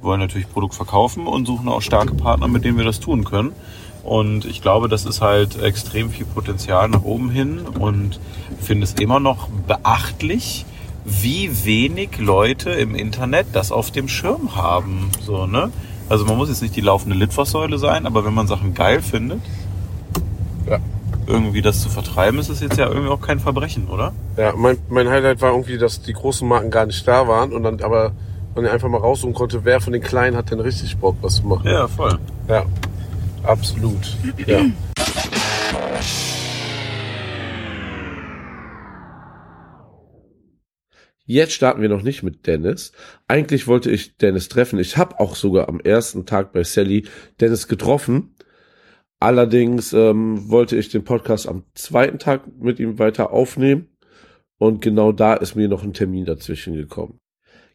wollen 0.02 0.20
natürlich 0.20 0.50
Produkt 0.50 0.76
verkaufen 0.76 1.28
und 1.28 1.46
suchen 1.46 1.68
auch 1.68 1.82
starke 1.82 2.14
Partner, 2.14 2.48
mit 2.48 2.64
denen 2.64 2.78
wir 2.78 2.86
das 2.86 3.00
tun 3.00 3.24
können. 3.24 3.52
Und 4.04 4.46
ich 4.46 4.62
glaube, 4.62 4.88
das 4.88 5.04
ist 5.06 5.22
halt 5.22 5.60
extrem 5.62 6.12
viel 6.12 6.28
Potenzial 6.28 6.88
nach 6.90 7.04
oben 7.04 7.32
hin 7.32 7.62
und 7.80 8.20
finde 8.62 8.84
es 8.84 8.94
immer 8.94 9.20
noch 9.20 9.48
beachtlich, 9.68 10.66
wie 11.04 11.66
wenig 11.66 12.20
Leute 12.20 12.70
im 12.70 12.94
Internet 12.94 13.48
das 13.54 13.72
auf 13.72 13.90
dem 13.90 14.08
Schirm 14.08 14.56
haben. 14.56 15.10
So, 15.22 15.48
ne? 15.48 15.72
Also 16.08 16.26
man 16.26 16.38
muss 16.38 16.50
jetzt 16.50 16.62
nicht 16.62 16.76
die 16.76 16.82
laufende 16.82 17.18
Litfaßsäule 17.18 17.80
sein, 17.80 18.06
aber 18.06 18.26
wenn 18.26 18.34
man 18.34 18.46
Sachen 18.46 18.76
geil 18.76 19.02
findet. 19.02 19.42
Irgendwie 21.28 21.62
das 21.62 21.82
zu 21.82 21.90
vertreiben, 21.90 22.40
ist 22.40 22.50
es 22.50 22.60
jetzt 22.62 22.78
ja 22.78 22.88
irgendwie 22.88 23.10
auch 23.10 23.22
kein 23.22 23.40
Verbrechen, 23.40 23.88
oder? 23.88 24.14
Ja, 24.38 24.54
mein, 24.56 24.78
mein 24.90 25.10
Highlight 25.10 25.42
war 25.42 25.52
irgendwie, 25.52 25.78
dass 25.78 26.02
die 26.02 26.14
großen 26.14 26.48
Marken 26.48 26.72
gar 26.72 26.86
nicht 26.86 27.08
da 27.08 27.28
waren 27.28 27.54
und 27.54 27.64
dann 27.64 27.82
aber 27.82 28.14
man 28.56 28.66
einfach 28.68 28.88
mal 28.88 29.00
raussuchen 29.00 29.34
konnte, 29.34 29.66
wer 29.66 29.82
von 29.82 29.94
den 29.94 30.02
Kleinen 30.02 30.38
hat 30.38 30.52
denn 30.52 30.60
richtig 30.60 30.98
Bock, 30.98 31.18
was 31.22 31.38
zu 31.38 31.48
machen. 31.48 31.68
Ja, 31.68 31.88
voll. 31.88 32.18
Ja, 32.48 32.66
absolut. 33.44 34.16
Ja. 34.46 34.62
Jetzt 41.28 41.54
starten 41.54 41.82
wir 41.82 41.90
noch 41.90 42.04
nicht 42.04 42.22
mit 42.22 42.46
Dennis. 42.46 42.92
Eigentlich 43.28 43.66
wollte 43.66 43.90
ich 43.90 44.16
Dennis 44.18 44.48
treffen. 44.48 44.78
Ich 44.78 44.96
habe 44.96 45.20
auch 45.20 45.36
sogar 45.36 45.68
am 45.70 45.80
ersten 45.80 46.28
Tag 46.28 46.54
bei 46.54 46.64
Sally 46.64 47.08
Dennis 47.42 47.68
getroffen. 47.68 48.35
Allerdings 49.20 49.94
ähm, 49.94 50.50
wollte 50.50 50.76
ich 50.76 50.90
den 50.90 51.04
Podcast 51.04 51.48
am 51.48 51.64
zweiten 51.74 52.20
Tag 52.20 52.44
mit 52.60 52.80
ihm 52.80 53.00
weiter 53.00 53.32
aufnehmen. 53.32 53.88
Und 54.58 54.82
genau 54.82 55.12
da 55.12 55.34
ist 55.34 55.56
mir 55.56 55.68
noch 55.68 55.84
ein 55.84 55.94
Termin 55.94 56.26
dazwischen 56.26 56.76
gekommen. 56.76 57.20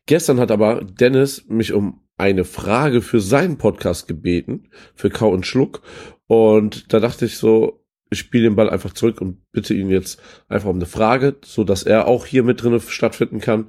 Gestern 0.07 0.41
hat 0.41 0.51
aber 0.51 0.83
Dennis 0.85 1.47
mich 1.49 1.73
um 1.73 2.01
eine 2.17 2.45
Frage 2.45 3.01
für 3.01 3.21
seinen 3.21 3.59
Podcast 3.59 4.07
gebeten, 4.07 4.69
für 4.95 5.11
Kau 5.11 5.31
und 5.31 5.47
Schluck. 5.47 5.83
Und 6.27 6.93
da 6.93 7.01
dachte 7.01 7.25
ich 7.25 7.37
so, 7.37 7.80
ich 8.11 8.19
spiele 8.19 8.45
den 8.45 8.57
Ball 8.57 8.69
einfach 8.69 8.93
zurück 8.93 9.21
und 9.21 9.39
bitte 9.53 9.73
ihn 9.73 9.89
jetzt 9.89 10.21
einfach 10.49 10.69
um 10.69 10.77
eine 10.77 10.87
Frage, 10.87 11.37
so 11.45 11.65
dass 11.65 11.85
er 11.85 12.09
auch 12.09 12.27
hier 12.27 12.43
mit 12.43 12.63
drinne 12.63 12.81
stattfinden 12.81 13.41
kann, 13.41 13.67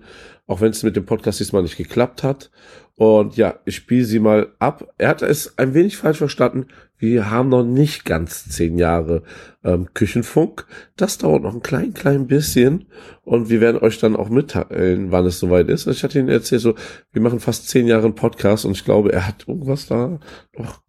auch 0.47 0.61
wenn 0.61 0.71
es 0.71 0.83
mit 0.83 0.95
dem 0.95 1.05
Podcast 1.05 1.39
diesmal 1.39 1.61
nicht 1.61 1.77
geklappt 1.77 2.23
hat. 2.23 2.51
Und 2.95 3.37
ja, 3.37 3.59
ich 3.65 3.77
spiele 3.77 4.05
sie 4.05 4.19
mal 4.19 4.53
ab. 4.59 4.93
Er 4.97 5.09
hat 5.09 5.21
es 5.21 5.57
ein 5.57 5.73
wenig 5.73 5.97
falsch 5.97 6.17
verstanden. 6.17 6.67
Wir 6.97 7.31
haben 7.31 7.49
noch 7.49 7.63
nicht 7.63 8.05
ganz 8.05 8.47
zehn 8.49 8.77
Jahre 8.77 9.23
ähm, 9.63 9.87
Küchenfunk. 9.93 10.67
Das 10.97 11.17
dauert 11.17 11.41
noch 11.41 11.55
ein 11.55 11.63
klein, 11.63 11.93
klein 11.93 12.27
bisschen. 12.27 12.85
Und 13.23 13.49
wir 13.49 13.61
werden 13.61 13.81
euch 13.81 13.97
dann 13.99 14.15
auch 14.15 14.29
mitteilen, 14.29 15.11
wann 15.11 15.25
es 15.25 15.39
soweit 15.39 15.69
ist. 15.69 15.87
Ich 15.87 16.03
hatte 16.03 16.19
ihn 16.19 16.29
erzählt, 16.29 16.61
so, 16.61 16.75
wir 17.11 17.21
machen 17.21 17.39
fast 17.39 17.69
zehn 17.69 17.87
Jahre 17.87 18.05
einen 18.05 18.15
Podcast 18.15 18.65
und 18.65 18.73
ich 18.73 18.85
glaube, 18.85 19.13
er 19.13 19.27
hat 19.27 19.47
irgendwas 19.47 19.87
da 19.87 20.19
noch 20.55 20.81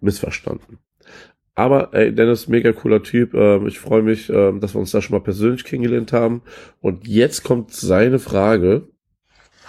missverstanden. 0.00 0.78
Aber 1.54 1.94
ey, 1.94 2.12
Dennis, 2.12 2.48
mega 2.48 2.72
cooler 2.72 3.02
Typ. 3.02 3.34
Ähm, 3.34 3.66
ich 3.68 3.78
freue 3.78 4.02
mich, 4.02 4.28
ähm, 4.28 4.60
dass 4.60 4.74
wir 4.74 4.80
uns 4.80 4.90
da 4.90 5.00
schon 5.00 5.16
mal 5.16 5.22
persönlich 5.22 5.64
kennengelernt 5.64 6.12
haben. 6.12 6.42
Und 6.80 7.06
jetzt 7.06 7.44
kommt 7.44 7.72
seine 7.72 8.18
Frage. 8.18 8.88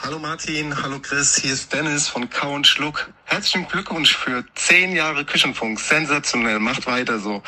Hallo 0.04 0.20
Martin, 0.20 0.84
hallo 0.84 1.00
Chris, 1.02 1.38
hier 1.38 1.54
ist 1.54 1.74
Dennis 1.74 2.10
von 2.10 2.30
Kau 2.30 2.54
und 2.54 2.68
Schluck. 2.68 3.10
Herzlichen 3.24 3.68
Glückwunsch 3.68 4.16
für 4.16 4.44
zehn 4.54 4.96
Jahre 4.96 5.26
Küchenfunk. 5.26 5.80
Sensationell, 5.80 6.60
macht 6.60 6.86
weiter 6.86 7.18
so. 7.18 7.42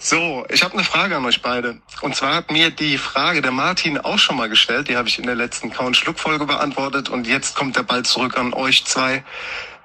So, 0.00 0.44
ich 0.50 0.62
habe 0.62 0.74
eine 0.74 0.84
Frage 0.84 1.16
an 1.16 1.24
euch 1.24 1.40
beide. 1.40 1.78
Und 2.02 2.16
zwar 2.16 2.34
hat 2.34 2.50
mir 2.50 2.70
die 2.70 2.98
Frage 2.98 3.42
der 3.42 3.52
Martin 3.52 3.96
auch 3.96 4.18
schon 4.18 4.36
mal 4.36 4.48
gestellt. 4.48 4.88
Die 4.88 4.96
habe 4.96 5.08
ich 5.08 5.18
in 5.18 5.26
der 5.26 5.36
letzten 5.36 5.70
Kau 5.70 5.86
und 5.86 5.96
Schluck 5.96 6.18
Folge 6.18 6.46
beantwortet. 6.46 7.08
Und 7.08 7.26
jetzt 7.26 7.54
kommt 7.54 7.76
der 7.76 7.84
Ball 7.84 8.02
zurück 8.02 8.36
an 8.36 8.52
euch 8.52 8.84
zwei. 8.84 9.24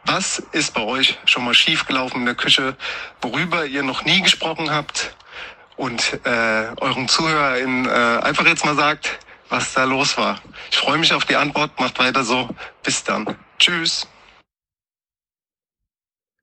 Was 0.05 0.41
ist 0.53 0.73
bei 0.73 0.81
euch 0.81 1.17
schon 1.25 1.45
mal 1.45 1.53
schiefgelaufen 1.53 2.21
in 2.21 2.25
der 2.25 2.35
Küche, 2.35 2.75
worüber 3.21 3.65
ihr 3.65 3.83
noch 3.83 4.05
nie 4.05 4.21
gesprochen 4.21 4.71
habt 4.71 5.15
und 5.77 6.19
äh, 6.25 6.67
euren 6.81 7.07
ZuhörerInnen 7.07 7.85
äh, 7.85 7.89
einfach 7.89 8.45
jetzt 8.45 8.65
mal 8.65 8.75
sagt, 8.75 9.19
was 9.49 9.73
da 9.73 9.83
los 9.83 10.17
war. 10.17 10.41
Ich 10.71 10.77
freue 10.77 10.97
mich 10.97 11.13
auf 11.13 11.25
die 11.25 11.35
Antwort, 11.35 11.79
macht 11.79 11.99
weiter 11.99 12.23
so. 12.23 12.49
Bis 12.83 13.03
dann. 13.03 13.35
Tschüss. 13.57 14.07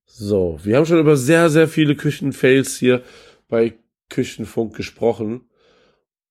So, 0.06 0.58
wir 0.62 0.76
haben 0.76 0.86
schon 0.86 0.98
über 0.98 1.16
sehr, 1.16 1.50
sehr 1.50 1.68
viele 1.68 1.94
Küchenfails 1.94 2.78
hier 2.78 3.02
bei 3.48 3.74
Küchenfunk 4.08 4.74
gesprochen. 4.74 5.48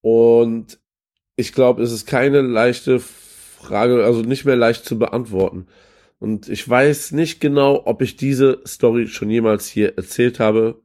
Und 0.02 0.80
ich 1.36 1.54
glaube, 1.54 1.84
es 1.84 1.92
ist 1.92 2.08
keine 2.08 2.42
leichte 2.42 3.00
Frage, 3.00 4.04
also 4.04 4.22
nicht 4.22 4.46
mehr 4.46 4.56
leicht 4.56 4.86
zu 4.86 4.98
beantworten. 4.98 5.68
Und 6.20 6.50
ich 6.50 6.68
weiß 6.68 7.12
nicht 7.12 7.40
genau, 7.42 7.84
ob 7.86 8.02
ich 8.02 8.16
diese 8.16 8.62
Story 8.66 9.08
schon 9.08 9.30
jemals 9.30 9.68
hier 9.68 9.98
erzählt 9.98 10.40
habe. 10.40 10.82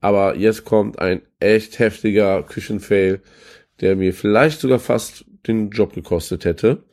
Aber 0.00 0.36
jetzt 0.36 0.64
kommt 0.64 0.98
ein 0.98 1.22
echt 1.38 1.78
heftiger 1.78 2.42
Küchenfail, 2.42 3.20
der 3.80 3.96
mir 3.96 4.14
vielleicht 4.14 4.60
sogar 4.60 4.78
fast 4.78 5.24
den 5.46 5.70
Job 5.70 5.92
gekostet 5.92 6.44
hätte. 6.44 6.84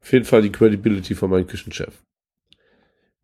Auf 0.00 0.12
jeden 0.12 0.24
Fall 0.24 0.42
die 0.42 0.52
Credibility 0.52 1.14
von 1.14 1.30
meinem 1.30 1.46
Küchenchef. 1.46 2.02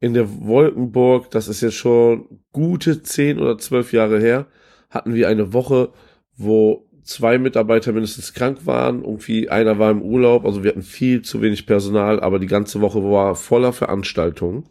In 0.00 0.14
der 0.14 0.28
Wolkenburg, 0.44 1.30
das 1.30 1.46
ist 1.48 1.60
jetzt 1.60 1.76
schon 1.76 2.40
gute 2.52 3.02
zehn 3.02 3.38
oder 3.38 3.58
zwölf 3.58 3.92
Jahre 3.92 4.18
her, 4.18 4.46
hatten 4.90 5.14
wir 5.14 5.28
eine 5.28 5.52
Woche, 5.52 5.92
wo 6.36 6.88
zwei 7.02 7.38
Mitarbeiter 7.38 7.92
mindestens 7.92 8.32
krank 8.34 8.66
waren. 8.66 9.02
Irgendwie 9.02 9.48
einer 9.48 9.78
war 9.78 9.90
im 9.90 10.02
Urlaub, 10.02 10.44
also 10.44 10.62
wir 10.62 10.70
hatten 10.70 10.82
viel 10.82 11.22
zu 11.22 11.42
wenig 11.42 11.66
Personal, 11.66 12.20
aber 12.20 12.38
die 12.38 12.46
ganze 12.46 12.80
Woche 12.80 13.02
war 13.02 13.34
voller 13.34 13.72
Veranstaltungen. 13.72 14.64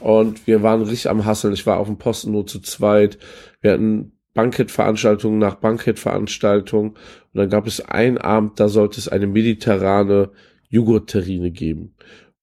Und 0.00 0.46
wir 0.46 0.62
waren 0.62 0.82
richtig 0.82 1.10
am 1.10 1.24
Hasseln. 1.24 1.54
Ich 1.54 1.66
war 1.66 1.78
auf 1.78 1.88
dem 1.88 1.98
Posten 1.98 2.30
nur 2.30 2.46
zu 2.46 2.60
zweit. 2.60 3.18
Wir 3.60 3.72
hatten 3.72 4.12
Bankettveranstaltung 4.34 5.38
nach 5.38 5.56
Bankettveranstaltung. 5.56 6.90
Und 6.90 6.96
dann 7.32 7.50
gab 7.50 7.66
es 7.66 7.80
einen 7.80 8.18
Abend, 8.18 8.60
da 8.60 8.68
sollte 8.68 9.00
es 9.00 9.08
eine 9.08 9.26
mediterrane 9.26 10.30
Joghurtterrine 10.68 11.50
geben. 11.50 11.94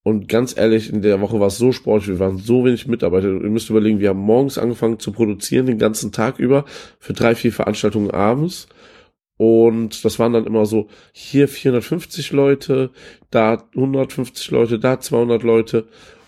Und 0.04 0.28
ganz 0.28 0.56
ehrlich, 0.56 0.94
in 0.94 1.02
der 1.02 1.20
Woche 1.22 1.40
war 1.40 1.48
es 1.48 1.58
so 1.58 1.72
sportlich, 1.72 2.10
wir 2.10 2.20
waren 2.20 2.38
so 2.38 2.64
wenig 2.64 2.86
Mitarbeiter. 2.86 3.28
Ihr 3.28 3.50
müsst 3.50 3.72
überlegen, 3.72 4.00
wir 4.00 4.10
haben 4.10 4.20
morgens 4.20 4.60
angefangen 4.60 5.00
zu 5.00 5.12
produzieren, 5.12 5.66
den 5.66 5.80
ganzen 5.80 6.12
Tag 6.12 6.38
über, 6.38 6.66
für 7.00 7.14
drei, 7.14 7.34
vier 7.34 7.52
Veranstaltungen 7.52 8.12
abends. 8.12 8.68
Und 9.38 10.06
das 10.06 10.18
waren 10.20 10.34
dann 10.34 10.46
immer 10.46 10.66
so, 10.66 10.88
hier 11.12 11.48
450 11.48 12.32
Leute, 12.32 12.92
da 13.32 13.64
150 13.76 14.52
Leute, 14.52 14.80
da 14.80 15.00
200 15.00 15.44
Leute. 15.44 15.88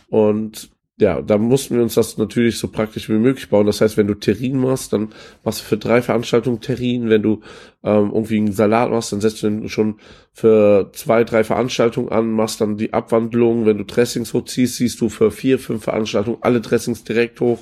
Und 0.09 0.69
ja, 0.99 1.21
da 1.21 1.37
mussten 1.37 1.75
wir 1.75 1.83
uns 1.83 1.93
das 1.93 2.17
natürlich 2.17 2.57
so 2.57 2.69
praktisch 2.69 3.07
wie 3.07 3.19
möglich 3.19 3.49
bauen. 3.49 3.67
Das 3.67 3.81
heißt, 3.81 3.97
wenn 3.97 4.07
du 4.07 4.15
Terrin 4.15 4.57
machst, 4.57 4.93
dann 4.93 5.09
machst 5.43 5.61
du 5.61 5.65
für 5.65 5.77
drei 5.77 6.01
Veranstaltungen 6.01 6.59
Terrin. 6.59 7.07
Wenn 7.07 7.21
du 7.21 7.41
ähm, 7.83 8.09
irgendwie 8.11 8.37
einen 8.37 8.51
Salat 8.51 8.89
machst, 8.89 9.11
dann 9.11 9.21
setzt 9.21 9.43
du 9.43 9.49
den 9.49 9.69
schon 9.69 9.99
für 10.33 10.89
zwei, 10.93 11.23
drei 11.23 11.43
Veranstaltungen 11.43 12.09
an, 12.09 12.31
machst 12.31 12.61
dann 12.61 12.77
die 12.77 12.93
Abwandlung. 12.93 13.67
Wenn 13.67 13.77
du 13.77 13.85
Dressings 13.85 14.33
hochziehst, 14.33 14.77
siehst 14.77 14.99
du 14.99 15.09
für 15.09 15.29
vier, 15.29 15.59
fünf 15.59 15.83
Veranstaltungen 15.83 16.39
alle 16.41 16.61
Dressings 16.61 17.03
direkt 17.03 17.41
hoch. 17.41 17.59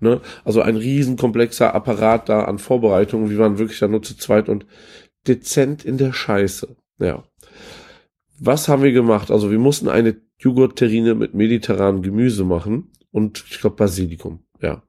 Ne? 0.00 0.20
Also 0.44 0.60
ein 0.60 0.76
riesen 0.76 1.16
komplexer 1.16 1.76
Apparat 1.76 2.28
da 2.28 2.42
an 2.46 2.58
Vorbereitungen. 2.58 3.30
Wir 3.30 3.38
waren 3.38 3.58
wirklich 3.58 3.78
da 3.78 3.86
nur 3.86 4.02
zu 4.02 4.16
zweit 4.16 4.48
und 4.48 4.66
dezent 5.28 5.84
in 5.84 5.98
der 5.98 6.12
Scheiße. 6.12 6.74
Ja. 6.98 7.22
Was 8.44 8.66
haben 8.66 8.82
wir 8.82 8.90
gemacht? 8.90 9.30
Also 9.30 9.52
wir 9.52 9.60
mussten 9.60 9.88
eine 9.88 10.16
Joghurt-Terrine 10.40 11.14
mit 11.14 11.32
mediterranem 11.32 12.02
Gemüse 12.02 12.42
machen 12.42 12.90
und 13.12 13.44
ich 13.48 13.60
glaube 13.60 13.76
Basilikum. 13.76 14.40
Ja. 14.60 14.82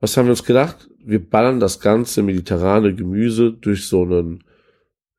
Was 0.00 0.18
haben 0.18 0.26
wir 0.26 0.32
uns 0.32 0.44
gedacht? 0.44 0.90
Wir 1.02 1.18
ballern 1.18 1.60
das 1.60 1.80
ganze 1.80 2.22
mediterrane 2.22 2.94
Gemüse 2.94 3.52
durch 3.52 3.86
so 3.86 4.02
einen, 4.02 4.44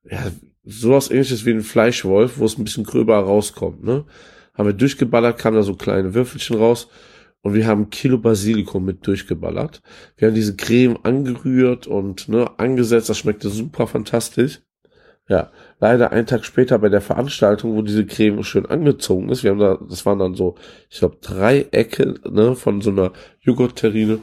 ja, 0.03 0.31
sowas 0.63 1.09
ähnliches 1.09 1.43
wie 1.47 1.53
ein 1.53 1.61
Fleischwolf, 1.61 2.37
wo 2.37 2.45
es 2.45 2.55
ein 2.55 2.63
bisschen 2.63 2.83
gröber 2.83 3.17
rauskommt, 3.17 3.83
ne? 3.83 4.05
Haben 4.53 4.67
wir 4.67 4.73
durchgeballert, 4.73 5.39
kamen 5.39 5.57
da 5.57 5.63
so 5.63 5.73
kleine 5.73 6.13
Würfelchen 6.13 6.57
raus 6.57 6.87
und 7.41 7.55
wir 7.55 7.65
haben 7.65 7.89
Kilo 7.89 8.19
Basilikum 8.19 8.85
mit 8.85 9.07
durchgeballert. 9.07 9.81
Wir 10.17 10.27
haben 10.27 10.35
diese 10.35 10.55
Creme 10.55 10.99
angerührt 11.01 11.87
und 11.87 12.29
ne, 12.29 12.59
angesetzt, 12.59 13.09
das 13.09 13.17
schmeckte 13.17 13.49
super 13.49 13.87
fantastisch. 13.87 14.61
Ja, 15.27 15.51
leider 15.79 16.11
einen 16.11 16.27
Tag 16.27 16.45
später 16.45 16.77
bei 16.77 16.89
der 16.89 17.01
Veranstaltung, 17.01 17.75
wo 17.75 17.81
diese 17.81 18.05
Creme 18.05 18.43
schön 18.43 18.67
angezogen 18.67 19.29
ist, 19.29 19.43
wir 19.43 19.51
haben 19.51 19.59
da, 19.59 19.79
das 19.89 20.05
waren 20.05 20.19
dann 20.19 20.35
so, 20.35 20.55
ich 20.89 20.99
glaube, 20.99 21.17
drei 21.19 21.67
Ecke 21.71 22.15
ne, 22.29 22.55
von 22.55 22.81
so 22.81 22.91
einer 22.91 23.11
Joghurt-Terrine, 23.41 24.19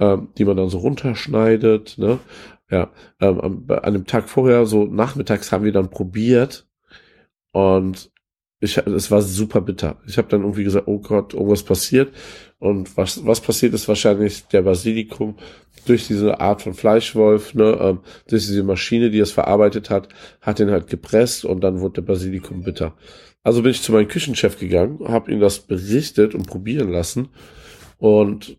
ähm, 0.00 0.28
die 0.36 0.44
man 0.44 0.56
dann 0.56 0.68
so 0.68 0.78
runterschneidet. 0.78 1.98
Ne? 1.98 2.18
Ja, 2.68 2.90
ähm, 3.20 3.40
an, 3.40 3.78
an 3.78 3.92
dem 3.92 4.06
Tag 4.06 4.28
vorher, 4.28 4.66
so 4.66 4.86
nachmittags, 4.86 5.52
haben 5.52 5.64
wir 5.64 5.72
dann 5.72 5.90
probiert 5.90 6.66
und 7.52 8.10
ich, 8.60 8.76
es 8.76 9.10
war 9.10 9.22
super 9.22 9.62
bitter. 9.62 9.96
Ich 10.06 10.18
habe 10.18 10.28
dann 10.28 10.42
irgendwie 10.42 10.64
gesagt, 10.64 10.86
oh 10.86 10.98
Gott, 10.98 11.32
irgendwas 11.32 11.62
passiert. 11.62 12.14
Und 12.58 12.94
was, 12.96 13.24
was 13.24 13.40
passiert 13.40 13.72
ist 13.72 13.88
wahrscheinlich 13.88 14.46
der 14.48 14.62
Basilikum 14.62 15.36
durch 15.86 16.06
diese 16.06 16.40
Art 16.40 16.60
von 16.60 16.74
Fleischwolf, 16.74 17.54
ne, 17.54 17.78
ähm, 17.80 18.00
durch 18.28 18.46
diese 18.46 18.62
Maschine, 18.62 19.10
die 19.10 19.18
es 19.18 19.32
verarbeitet 19.32 19.88
hat, 19.88 20.08
hat 20.42 20.58
den 20.58 20.70
halt 20.70 20.88
gepresst 20.88 21.46
und 21.46 21.62
dann 21.62 21.80
wurde 21.80 21.94
der 21.94 22.02
Basilikum 22.02 22.62
bitter. 22.62 22.94
Also 23.42 23.62
bin 23.62 23.70
ich 23.70 23.80
zu 23.80 23.92
meinem 23.92 24.08
Küchenchef 24.08 24.58
gegangen, 24.58 25.00
habe 25.08 25.32
ihm 25.32 25.40
das 25.40 25.60
berichtet 25.60 26.34
und 26.34 26.46
probieren 26.46 26.90
lassen. 26.90 27.30
Und 27.96 28.58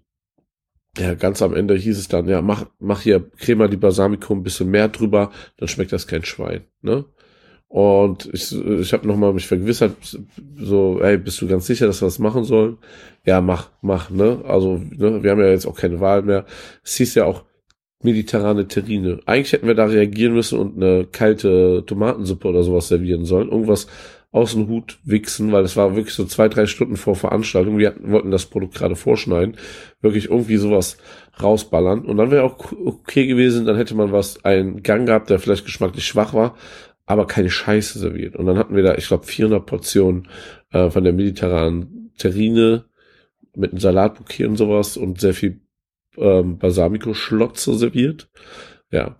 ja, 0.98 1.13
ganz 1.13 1.43
am 1.43 1.53
Ende 1.53 1.75
hieß 1.75 2.00
es 2.00 2.08
dann, 2.08 2.27
ja, 2.27 2.41
mach, 2.41 2.65
mach 2.79 3.01
hier 3.01 3.29
Crema 3.38 3.67
di 3.67 3.77
Balsamico 3.77 4.34
ein 4.34 4.43
bisschen 4.43 4.70
mehr 4.70 4.89
drüber, 4.89 5.31
dann 5.58 5.67
schmeckt 5.67 5.91
das 5.93 6.08
kein 6.08 6.25
Schwein, 6.25 6.65
ne? 6.81 7.05
Und 7.72 8.30
ich, 8.34 8.54
ich 8.54 8.92
habe 8.92 9.08
nochmal 9.08 9.32
mich 9.32 9.48
vergewissert, 9.48 9.96
so, 10.58 11.00
ey, 11.01 11.18
bist 11.18 11.42
du 11.42 11.48
ganz 11.48 11.66
sicher, 11.66 11.88
dass 11.88 12.01
wir 12.01 12.08
das 12.08 12.20
machen 12.20 12.44
sollen? 12.44 12.78
Ja, 13.25 13.40
mach, 13.40 13.70
mach, 13.82 14.10
ne? 14.10 14.42
Also, 14.46 14.75
ne, 14.78 15.24
wir 15.24 15.32
haben 15.32 15.40
ja 15.40 15.48
jetzt 15.48 15.66
auch 15.66 15.78
keine 15.78 16.01
Wahl 16.01 16.22
mehr. 16.22 16.46
Es 16.84 16.98
hieß 16.98 17.16
ja 17.16 17.24
auch 17.24 17.46
mediterrane 18.04 18.68
Terrine. 18.68 19.22
Eigentlich 19.25 19.54
hätten 19.54 19.68
wir 19.68 19.75
da 19.75 19.86
reagieren 19.86 20.34
müssen 20.34 20.60
und 20.60 20.75
eine 20.75 21.06
kalte 21.06 21.86
Tomatensuppe 21.86 22.50
oder 22.50 22.63
sowas 22.63 22.90
servieren 22.90 23.24
sollen. 23.24 23.50
Irgendwas 23.50 23.88
aus 24.34 24.51
dem 24.51 24.68
Hut 24.68 25.00
wichsen, 25.06 25.54
weil 25.54 25.63
es 25.63 25.78
war 25.78 25.96
wirklich 25.96 26.16
so 26.16 26.25
zwei, 26.25 26.50
drei 26.50 26.66
Stunden 26.66 26.98
vor 26.98 27.16
Veranstaltung. 27.16 27.78
Wir 27.78 27.88
hatten, 27.88 28.12
wollten 28.12 28.32
das 28.32 28.48
Produkt 28.48 28.75
gerade 28.75 28.98
vorschneiden. 28.98 29.56
Wirklich 30.01 30.30
irgendwie 30.30 30.58
sowas 30.58 30.98
rausballern. 31.42 32.04
Und 32.06 32.18
dann 32.18 32.32
wäre 32.32 32.44
auch 32.44 32.74
okay 32.86 33.28
gewesen, 33.28 33.66
dann 33.66 33.78
hätte 33.78 33.96
man 33.96 34.12
was, 34.12 34.44
einen 34.44 34.84
Gang 34.84 35.06
gehabt, 35.06 35.30
der 35.30 35.40
vielleicht 35.40 35.63
geschmacklich 35.63 36.06
schwach 36.06 36.34
war, 36.34 36.56
aber 37.05 37.27
keine 37.27 37.50
Scheiße 37.50 38.00
serviert. 38.00 38.36
Und 38.36 38.46
dann 38.46 38.58
hatten 38.58 38.75
wir 38.75 38.84
da, 38.84 38.96
ich 38.96 39.08
glaube, 39.08 39.25
400 39.25 39.65
Portionen 39.65 40.27
äh, 40.72 40.89
von 40.89 41.03
der 41.03 41.13
mediterranen 41.13 42.12
Terrine 42.17 42.86
mit 43.55 43.72
einem 43.72 43.79
Salatbouquet 43.79 44.48
und 44.48 44.58
sowas 44.58 44.98
und 44.98 45.20
sehr 45.20 45.34
viel 45.34 45.62
ähm, 46.17 46.58
Balsamico-Schlotze 46.58 47.75
serviert. 47.75 48.29
Ja. 48.91 49.15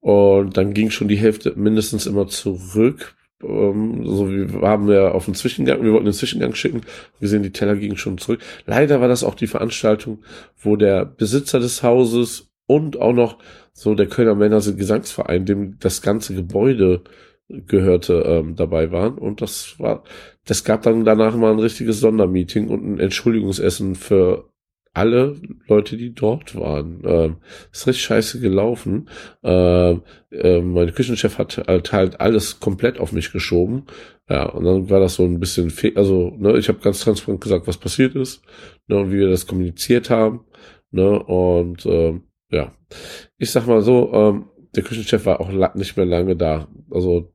Und 0.00 0.56
dann 0.56 0.74
ging 0.74 0.90
schon 0.90 1.08
die 1.08 1.16
Hälfte 1.16 1.54
mindestens 1.56 2.06
immer 2.06 2.26
zurück. 2.28 3.16
Ähm, 3.42 4.06
so 4.06 4.30
wie 4.30 4.52
wir 4.52 4.60
haben 4.62 4.90
ja 4.90 5.10
auf 5.10 5.24
den 5.24 5.34
Zwischengang, 5.34 5.82
wir 5.82 5.92
wollten 5.92 6.06
den 6.06 6.14
Zwischengang 6.14 6.54
schicken. 6.54 6.82
Wir 7.18 7.28
sehen, 7.28 7.42
die 7.42 7.52
Teller 7.52 7.76
gingen 7.76 7.96
schon 7.96 8.18
zurück. 8.18 8.40
Leider 8.66 9.00
war 9.00 9.08
das 9.08 9.24
auch 9.24 9.34
die 9.34 9.46
Veranstaltung, 9.46 10.22
wo 10.60 10.76
der 10.76 11.04
Besitzer 11.04 11.60
des 11.60 11.82
Hauses 11.82 12.50
und 12.66 13.00
auch 13.00 13.12
noch 13.12 13.38
so 13.74 13.94
der 13.94 14.06
Kölner 14.06 14.34
Männer 14.34 14.60
Gesangsverein, 14.60 15.44
dem 15.44 15.78
das 15.80 16.00
ganze 16.00 16.34
Gebäude 16.34 17.02
gehörte, 17.48 18.22
ähm, 18.26 18.56
dabei 18.56 18.90
waren. 18.92 19.18
Und 19.18 19.42
das 19.42 19.78
war, 19.78 20.04
das 20.46 20.64
gab 20.64 20.82
dann 20.82 21.04
danach 21.04 21.36
mal 21.36 21.52
ein 21.52 21.58
richtiges 21.58 22.00
Sondermeeting 22.00 22.68
und 22.68 22.84
ein 22.84 23.00
Entschuldigungsessen 23.00 23.96
für 23.96 24.48
alle 24.94 25.36
Leute, 25.66 25.96
die 25.96 26.14
dort 26.14 26.54
waren. 26.54 27.02
Ähm, 27.04 27.36
ist 27.72 27.86
richtig 27.86 28.04
scheiße 28.04 28.40
gelaufen. 28.40 29.10
Ähm, 29.42 30.02
äh, 30.30 30.60
mein 30.60 30.94
Küchenchef 30.94 31.36
hat 31.36 31.58
halt, 31.66 31.92
halt 31.92 32.20
alles 32.20 32.60
komplett 32.60 33.00
auf 33.00 33.12
mich 33.12 33.32
geschoben. 33.32 33.86
Ja, 34.30 34.44
und 34.44 34.64
dann 34.64 34.88
war 34.90 35.00
das 35.00 35.16
so 35.16 35.24
ein 35.24 35.40
bisschen, 35.40 35.72
also, 35.96 36.32
ne, 36.38 36.56
ich 36.56 36.68
habe 36.68 36.78
ganz 36.78 37.00
transparent 37.00 37.42
gesagt, 37.42 37.66
was 37.66 37.76
passiert 37.76 38.14
ist, 38.14 38.42
ne, 38.86 38.96
und 38.96 39.12
wie 39.12 39.18
wir 39.18 39.28
das 39.28 39.46
kommuniziert 39.46 40.10
haben. 40.10 40.44
Ne, 40.92 41.18
und 41.24 41.84
ähm, 41.86 42.22
ja, 42.50 42.72
ich 43.38 43.50
sag 43.50 43.66
mal 43.66 43.82
so, 43.82 44.12
ähm, 44.12 44.46
der 44.74 44.82
Küchenchef 44.82 45.26
war 45.26 45.40
auch 45.40 45.74
nicht 45.74 45.96
mehr 45.96 46.06
lange 46.06 46.36
da. 46.36 46.68
Also 46.90 47.32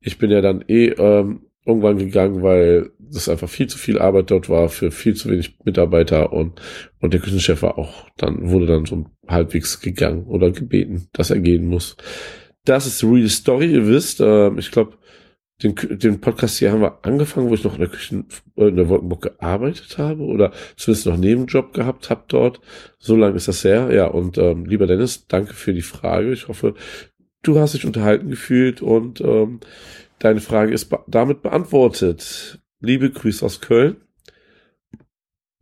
ich 0.00 0.18
bin 0.18 0.30
ja 0.30 0.40
dann 0.40 0.64
eh 0.66 0.88
ähm, 0.88 1.46
irgendwann 1.66 1.98
gegangen, 1.98 2.42
weil 2.42 2.90
das 2.98 3.28
einfach 3.28 3.48
viel 3.48 3.66
zu 3.66 3.76
viel 3.76 3.98
Arbeit 3.98 4.30
dort 4.30 4.48
war 4.48 4.68
für 4.68 4.90
viel 4.90 5.14
zu 5.14 5.30
wenig 5.30 5.56
Mitarbeiter 5.64 6.32
und, 6.32 6.60
und 7.00 7.12
der 7.12 7.20
Küchenchef 7.20 7.62
war 7.62 7.76
auch 7.76 8.08
dann, 8.16 8.50
wurde 8.50 8.66
dann 8.66 8.86
so 8.86 9.06
halbwegs 9.28 9.80
gegangen 9.80 10.24
oder 10.24 10.50
gebeten, 10.50 11.08
dass 11.12 11.30
er 11.30 11.40
gehen 11.40 11.66
muss. 11.66 11.96
Das 12.64 12.86
ist 12.86 13.02
die 13.02 13.06
Real 13.06 13.28
Story, 13.28 13.72
ihr 13.72 13.86
wisst, 13.86 14.20
äh, 14.20 14.50
ich 14.58 14.70
glaube, 14.70 14.96
den, 15.62 15.74
den 15.98 16.20
Podcast 16.20 16.58
hier 16.58 16.72
haben 16.72 16.80
wir 16.80 16.98
angefangen, 17.02 17.50
wo 17.50 17.54
ich 17.54 17.64
noch 17.64 17.74
in 17.74 17.80
der 17.80 17.88
Küche 17.88 18.24
äh, 18.56 18.68
in 18.68 18.76
der 18.76 18.88
Wolkenburg 18.88 19.22
gearbeitet 19.22 19.98
habe 19.98 20.22
oder 20.22 20.52
zumindest 20.76 21.06
noch 21.06 21.16
Nebenjob 21.16 21.72
gehabt 21.74 22.10
habe 22.10 22.24
dort. 22.28 22.60
So 22.98 23.16
lange 23.16 23.36
ist 23.36 23.48
das 23.48 23.64
her. 23.64 23.90
Ja, 23.92 24.06
und 24.06 24.38
ähm, 24.38 24.64
lieber 24.64 24.86
Dennis, 24.86 25.26
danke 25.26 25.54
für 25.54 25.74
die 25.74 25.82
Frage. 25.82 26.32
Ich 26.32 26.48
hoffe, 26.48 26.74
du 27.42 27.58
hast 27.58 27.74
dich 27.74 27.84
unterhalten 27.84 28.30
gefühlt 28.30 28.82
und 28.82 29.20
ähm, 29.20 29.60
deine 30.18 30.40
Frage 30.40 30.72
ist 30.72 30.86
be 30.86 31.00
damit 31.06 31.42
beantwortet. 31.42 32.60
Liebe 32.80 33.10
Grüße 33.10 33.44
aus 33.44 33.60
Köln. 33.60 33.96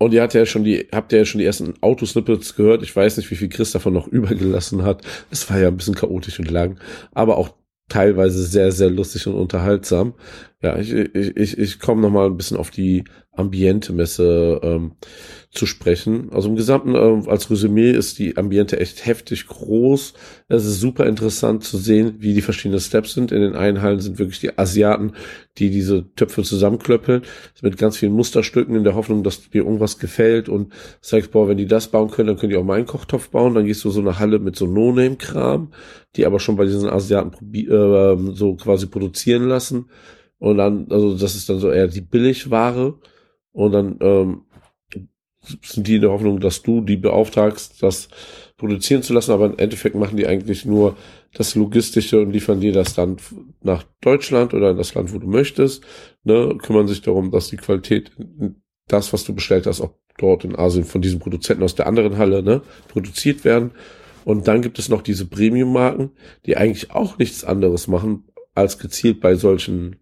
Und 0.00 0.14
ihr 0.14 0.22
habt 0.22 0.34
ja 0.34 0.46
schon 0.46 0.62
die, 0.62 0.87
habt 0.92 1.12
ja 1.12 1.24
schon 1.24 1.40
die 1.40 1.44
ersten 1.44 1.74
Autosnippets 1.80 2.54
gehört. 2.54 2.84
Ich 2.84 2.94
weiß 2.94 3.16
nicht, 3.16 3.32
wie 3.32 3.37
viel 3.37 3.48
Chris 3.48 3.72
davon 3.72 3.94
noch 3.94 4.06
übergelassen 4.06 4.84
hat. 4.84 5.02
Es 5.30 5.50
war 5.50 5.58
ja 5.58 5.68
ein 5.68 5.76
bisschen 5.76 5.96
chaotisch 5.96 6.38
und 6.38 6.50
lang. 6.50 6.78
Aber 7.12 7.37
auch 7.37 7.54
teilweise 7.88 8.42
sehr, 8.44 8.72
sehr 8.72 8.90
lustig 8.90 9.27
und 9.27 9.35
unterhaltsam. 9.35 10.14
Ja, 10.62 10.79
ich, 10.79 10.92
ich, 10.92 11.37
ich, 11.37 11.59
ich 11.59 11.81
komme 11.81 12.03
nochmal 12.03 12.27
ein 12.27 12.37
bisschen 12.37 12.57
auf 12.57 12.70
die 12.70 13.05
Ambiente-Messe 13.38 14.61
ähm, 14.62 14.92
zu 15.51 15.64
sprechen. 15.64 16.31
Also 16.31 16.51
im 16.51 16.57
Gesamten 16.57 16.94
ähm, 16.94 17.29
als 17.29 17.51
Resümee 17.51 17.90
ist 17.90 18.18
die 18.18 18.37
Ambiente 18.37 18.79
echt 18.79 19.07
heftig 19.07 19.46
groß. 19.46 20.12
Es 20.48 20.66
ist 20.66 20.81
super 20.81 21.07
interessant 21.07 21.64
zu 21.64 21.79
sehen, 21.79 22.16
wie 22.18 22.35
die 22.35 22.42
verschiedenen 22.42 22.81
Steps 22.81 23.14
sind. 23.14 23.33
In 23.33 23.40
den 23.40 23.57
einen 23.57 23.81
Hallen 23.81 24.01
sind 24.01 24.18
wirklich 24.18 24.40
die 24.40 24.59
Asiaten, 24.59 25.12
die 25.57 25.70
diese 25.70 26.12
Töpfe 26.14 26.42
zusammenklöppeln, 26.42 27.22
mit 27.62 27.79
ganz 27.79 27.96
vielen 27.96 28.12
Musterstücken 28.12 28.77
in 28.77 28.85
der 28.85 28.94
Hoffnung, 28.94 29.22
dass 29.22 29.48
dir 29.48 29.62
irgendwas 29.62 29.98
gefällt 29.98 30.51
und 30.51 30.72
sagst, 31.01 31.31
boah, 31.31 31.48
wenn 31.48 31.57
die 31.57 31.66
das 31.66 31.88
bauen 31.88 32.11
können, 32.11 32.29
dann 32.29 32.37
können 32.37 32.51
die 32.51 32.59
auch 32.59 32.64
meinen 32.64 32.87
Kochtopf 32.87 33.31
bauen. 33.31 33.55
Dann 33.55 33.64
gehst 33.64 33.85
du 33.85 33.90
so 33.90 34.01
eine 34.01 34.18
Halle 34.18 34.38
mit 34.40 34.55
so 34.55 34.66
No-Name-Kram, 34.66 35.72
die 36.14 36.27
aber 36.27 36.40
schon 36.40 36.57
bei 36.57 36.66
diesen 36.66 36.90
Asiaten 36.90 37.33
äh, 37.55 38.35
so 38.35 38.55
quasi 38.57 38.87
produzieren 38.87 39.48
lassen. 39.48 39.87
Und 40.38 40.59
dann, 40.59 40.87
also 40.90 41.16
das 41.16 41.35
ist 41.35 41.48
dann 41.48 41.59
so 41.59 41.70
eher 41.70 41.88
die 41.88 42.01
Billigware. 42.01 42.98
Und 43.59 43.73
dann 43.73 43.97
ähm, 44.03 44.42
sind 45.64 45.88
die 45.88 45.97
in 45.97 46.03
der 46.03 46.12
Hoffnung, 46.12 46.38
dass 46.38 46.62
du 46.62 46.81
die 46.81 46.97
beauftragst, 46.97 47.83
das 47.83 48.09
produzieren 48.57 49.03
zu 49.03 49.12
lassen, 49.12 49.33
aber 49.33 49.47
im 49.47 49.59
Endeffekt 49.59 49.97
machen 49.97 50.16
die 50.16 50.29
eigentlich 50.29 50.64
nur 50.64 50.97
das 51.35 51.57
Logistische 51.57 52.21
und 52.21 52.31
liefern 52.31 52.61
dir 52.61 52.73
das 52.73 52.94
dann 52.94 53.16
nach 53.61 53.83
Deutschland 54.01 54.55
oder 54.55 54.71
in 54.71 54.77
das 54.77 54.94
Land, 54.94 55.12
wo 55.12 55.18
du 55.18 55.27
möchtest, 55.27 55.85
ne, 56.23 56.57
kümmern 56.62 56.87
sich 56.87 57.03
darum, 57.03 57.33
dass 57.33 57.49
die 57.49 57.57
Qualität, 57.57 58.12
das, 58.87 59.12
was 59.12 59.25
du 59.25 59.35
bestellt 59.35 59.66
hast, 59.66 59.81
auch 59.81 59.94
dort 60.18 60.44
in 60.44 60.55
Asien 60.55 60.85
von 60.85 61.03
diesen 61.03 61.18
Produzenten 61.18 61.64
aus 61.64 61.75
der 61.75 61.88
anderen 61.88 62.16
Halle, 62.16 62.44
ne, 62.44 62.62
produziert 62.87 63.44
werden. 63.44 63.73
Und 64.25 64.47
dann 64.47 64.62
gibt 64.62 64.79
es 64.79 64.88
noch 64.88 65.03
diese 65.03 65.27
Premium-Marken, 65.27 66.12
die 66.47 66.57
eigentlich 66.57 66.92
auch 66.92 67.18
nichts 67.18 67.42
anderes 67.42 67.88
machen, 67.88 68.23
als 68.55 68.79
gezielt 68.79 69.21
bei 69.21 69.35
solchen 69.35 69.97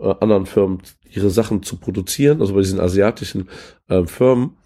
äh, 0.00 0.14
anderen 0.20 0.46
Firmen 0.46 0.82
ihre 1.10 1.30
Sachen 1.30 1.62
zu 1.62 1.76
produzieren, 1.76 2.40
also 2.40 2.54
bei 2.54 2.60
diesen 2.60 2.80
asiatischen 2.80 3.48
äh, 3.88 4.04
Firmen 4.04 4.56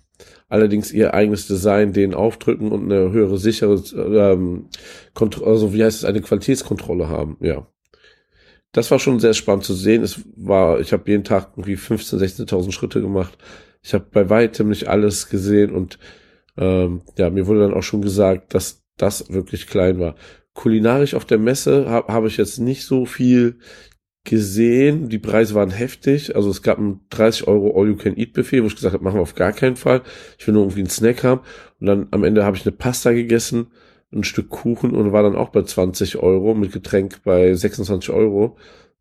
allerdings 0.52 0.92
ihr 0.92 1.14
eigenes 1.14 1.46
Design 1.46 1.94
denen 1.94 2.12
aufdrücken 2.12 2.72
und 2.72 2.84
eine 2.84 3.10
höhere 3.10 3.38
sichere, 3.38 3.82
ähm, 3.96 4.68
also 5.14 5.72
wie 5.72 5.82
heißt 5.82 6.00
es, 6.00 6.04
eine 6.04 6.20
Qualitätskontrolle 6.20 7.08
haben, 7.08 7.38
ja. 7.40 7.66
Das 8.70 8.90
war 8.90 8.98
schon 8.98 9.18
sehr 9.18 9.32
spannend 9.32 9.64
zu 9.64 9.72
sehen. 9.72 10.02
Es 10.02 10.20
war, 10.36 10.80
ich 10.80 10.92
habe 10.92 11.10
jeden 11.10 11.24
Tag 11.24 11.52
irgendwie 11.56 11.76
15.000, 11.76 12.46
16.000 12.46 12.72
Schritte 12.72 13.00
gemacht. 13.00 13.36
Ich 13.82 13.94
habe 13.94 14.06
bei 14.10 14.28
weitem 14.28 14.68
nicht 14.68 14.88
alles 14.88 15.30
gesehen 15.30 15.74
und 15.74 15.98
ähm, 16.58 17.00
ja, 17.16 17.30
mir 17.30 17.46
wurde 17.46 17.60
dann 17.60 17.74
auch 17.74 17.82
schon 17.82 18.02
gesagt, 18.02 18.54
dass 18.54 18.82
das 18.98 19.30
wirklich 19.32 19.66
klein 19.66 19.98
war. 19.98 20.16
Kulinarisch 20.52 21.14
auf 21.14 21.24
der 21.24 21.38
Messe 21.38 21.88
habe 21.88 22.12
hab 22.12 22.26
ich 22.26 22.36
jetzt 22.36 22.58
nicht 22.58 22.84
so 22.84 23.06
viel 23.06 23.58
gesehen. 24.24 25.08
Die 25.08 25.18
Preise 25.18 25.54
waren 25.54 25.70
heftig. 25.70 26.36
Also 26.36 26.50
es 26.50 26.62
gab 26.62 26.78
ein 26.78 27.00
30 27.10 27.48
Euro 27.48 27.78
All-You-Can-Eat-Buffet, 27.78 28.62
wo 28.62 28.66
ich 28.66 28.76
gesagt 28.76 28.94
habe, 28.94 29.04
machen 29.04 29.16
wir 29.16 29.22
auf 29.22 29.34
gar 29.34 29.52
keinen 29.52 29.76
Fall. 29.76 30.02
Ich 30.38 30.46
will 30.46 30.54
nur 30.54 30.62
irgendwie 30.64 30.80
einen 30.80 30.90
Snack 30.90 31.24
haben. 31.24 31.40
Und 31.80 31.86
dann 31.86 32.08
am 32.10 32.24
Ende 32.24 32.44
habe 32.44 32.56
ich 32.56 32.64
eine 32.64 32.76
Pasta 32.76 33.12
gegessen 33.12 33.68
ein 34.12 34.24
Stück 34.24 34.50
Kuchen 34.50 34.92
und 34.92 35.12
war 35.12 35.22
dann 35.22 35.36
auch 35.36 35.48
bei 35.50 35.62
20 35.62 36.16
Euro 36.18 36.54
mit 36.54 36.72
Getränk 36.72 37.22
bei 37.24 37.54
26 37.54 38.10
Euro. 38.10 38.56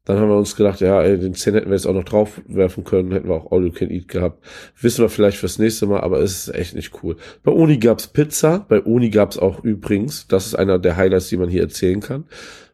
Dann 0.06 0.18
haben 0.18 0.30
wir 0.30 0.38
uns 0.38 0.56
gedacht, 0.56 0.82
ja, 0.82 1.00
ey, 1.02 1.20
den 1.20 1.36
10 1.36 1.54
hätten 1.54 1.70
wir 1.70 1.76
jetzt 1.76 1.86
auch 1.86 1.94
noch 1.94 2.04
drauf 2.04 2.42
werfen 2.48 2.84
können, 2.84 3.12
hätten 3.12 3.28
wir 3.28 3.36
auch 3.36 3.52
All 3.52 3.64
You 3.64 3.72
Can 3.72 3.92
Eat 3.92 4.08
gehabt. 4.08 4.44
Wissen 4.80 5.04
wir 5.04 5.10
vielleicht 5.10 5.38
fürs 5.38 5.60
nächste 5.60 5.86
Mal, 5.86 6.00
aber 6.00 6.22
es 6.22 6.48
ist 6.48 6.56
echt 6.56 6.76
nicht 6.76 7.04
cool. 7.04 7.18
Bei 7.44 7.52
Uni 7.52 7.78
gab's 7.78 8.08
Pizza, 8.08 8.66
bei 8.68 8.82
Uni 8.82 9.12
gab's 9.12 9.38
auch 9.38 9.64
übrigens, 9.64 10.28
das 10.28 10.48
ist 10.48 10.56
einer 10.56 10.80
der 10.80 10.98
Highlights, 10.98 11.30
die 11.30 11.38
man 11.38 11.50
hier 11.50 11.62
erzählen 11.62 12.00
kann. 12.00 12.26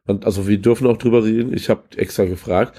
Und 0.07 0.25
also 0.25 0.47
wir 0.47 0.57
dürfen 0.57 0.87
auch 0.87 0.97
drüber 0.97 1.23
reden, 1.23 1.53
ich 1.53 1.69
habe 1.69 1.83
extra 1.95 2.25
gefragt. 2.25 2.77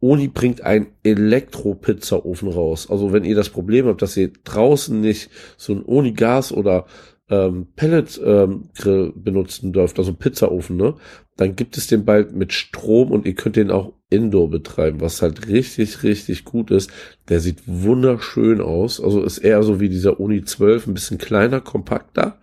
Uni 0.00 0.28
bringt 0.28 0.62
einen 0.62 0.88
Elektro-Pizzaofen 1.02 2.48
raus. 2.48 2.88
Also 2.90 3.12
wenn 3.12 3.24
ihr 3.24 3.34
das 3.36 3.50
Problem 3.50 3.86
habt, 3.86 4.00
dass 4.00 4.16
ihr 4.16 4.32
draußen 4.44 4.98
nicht 4.98 5.30
so 5.58 5.74
ein 5.74 5.82
Uni-Gas 5.82 6.52
oder 6.52 6.86
ähm, 7.28 7.68
Pellet-Grill 7.76 9.12
ähm, 9.14 9.22
benutzen 9.22 9.72
dürft, 9.72 9.98
also 9.98 10.14
Pizzaofen, 10.14 10.76
ne? 10.76 10.94
Dann 11.36 11.56
gibt 11.56 11.78
es 11.78 11.86
den 11.86 12.04
bald 12.04 12.34
mit 12.34 12.52
Strom 12.52 13.12
und 13.12 13.24
ihr 13.24 13.34
könnt 13.34 13.56
den 13.56 13.70
auch 13.70 13.92
Indoor 14.10 14.50
betreiben, 14.50 15.00
was 15.00 15.22
halt 15.22 15.48
richtig, 15.48 16.02
richtig 16.02 16.44
gut 16.44 16.70
ist. 16.70 16.90
Der 17.28 17.40
sieht 17.40 17.62
wunderschön 17.66 18.60
aus. 18.60 19.00
Also 19.00 19.22
ist 19.22 19.38
eher 19.38 19.62
so 19.62 19.80
wie 19.80 19.88
dieser 19.88 20.20
Uni 20.20 20.42
12, 20.42 20.88
ein 20.88 20.94
bisschen 20.94 21.18
kleiner, 21.18 21.60
kompakter, 21.60 22.38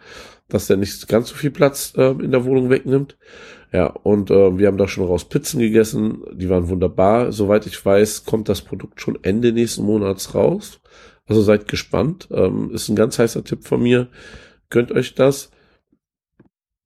dass 0.48 0.68
der 0.68 0.78
nicht 0.78 1.08
ganz 1.08 1.30
so 1.30 1.36
viel 1.36 1.52
Platz 1.52 1.94
äh, 1.98 2.12
in 2.12 2.32
der 2.32 2.46
Wohnung 2.46 2.70
wegnimmt. 2.70 3.18
Ja, 3.78 3.86
und 4.02 4.32
äh, 4.32 4.58
wir 4.58 4.66
haben 4.66 4.80
da 4.80 4.88
schon 4.88 5.06
raus 5.06 5.30
Pizzen 5.30 5.60
gegessen. 5.60 6.24
Die 6.34 6.50
waren 6.50 6.68
wunderbar. 6.68 7.32
Soweit 7.32 7.68
ich 7.68 7.86
weiß, 7.86 8.26
kommt 8.26 8.50
das 8.50 8.64
Produkt 8.64 9.00
schon 9.00 9.20
Ende 9.22 9.52
nächsten 9.52 9.84
Monats 9.84 10.34
raus. 10.34 10.80
Also 11.28 11.44
seid 11.44 11.68
gespannt. 11.68 12.28
Ähm, 12.32 12.72
ist 12.74 12.90
ein 12.90 12.96
ganz 12.96 13.20
heißer 13.20 13.44
Tipp 13.44 13.68
von 13.68 13.84
mir. 13.84 14.08
Gönnt 14.72 14.92
euch 14.92 15.14
das. 15.14 15.52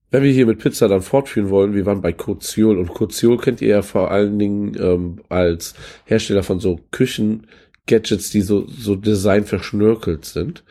Wenn 0.10 0.24
wir 0.24 0.34
hier 0.34 0.46
mit 0.46 0.60
Pizza 0.60 0.90
dann 0.90 1.02
fortführen 1.02 1.50
wollen, 1.50 1.76
wir 1.76 1.86
waren 1.86 2.02
bei 2.02 2.12
Koziol 2.12 2.78
und 2.78 2.90
Koziol 2.90 3.38
kennt 3.38 3.62
ihr 3.62 3.70
ja 3.70 3.82
vor 3.84 4.12
allen 4.12 4.38
Dingen 4.38 4.76
ähm, 4.78 5.22
als 5.30 5.76
Hersteller 6.04 6.44
von 6.44 6.60
so 6.60 6.82
Küchen-Gadgets, 6.92 8.32
die 8.32 8.42
so, 8.42 8.68
so 8.68 8.98
Design 8.98 9.46
verschnörkelt 9.46 10.26
sind. 10.26 10.66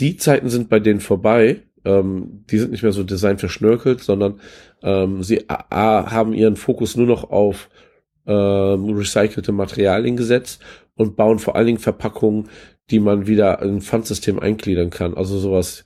Die 0.00 0.18
Zeiten 0.18 0.50
sind 0.50 0.68
bei 0.68 0.80
denen 0.80 1.00
vorbei. 1.00 1.62
Ähm, 1.86 2.44
die 2.50 2.58
sind 2.58 2.72
nicht 2.72 2.82
mehr 2.82 2.92
so 2.92 3.04
Design 3.04 3.38
verschnörkelt, 3.38 4.02
sondern 4.02 4.40
ähm, 4.82 5.22
sie 5.22 5.48
a, 5.48 6.10
haben 6.10 6.34
ihren 6.34 6.56
Fokus 6.56 6.96
nur 6.96 7.06
noch 7.06 7.30
auf 7.30 7.70
ähm, 8.26 8.90
recycelte 8.90 9.52
Materialien 9.52 10.16
gesetzt 10.16 10.62
und 10.96 11.16
bauen 11.16 11.38
vor 11.38 11.56
allen 11.56 11.66
Dingen 11.66 11.78
Verpackungen, 11.78 12.48
die 12.90 13.00
man 13.00 13.26
wieder 13.26 13.62
in 13.62 13.76
ein 13.76 13.80
Pfandsystem 13.80 14.38
eingliedern 14.38 14.90
kann. 14.90 15.14
Also 15.14 15.38
sowas 15.38 15.84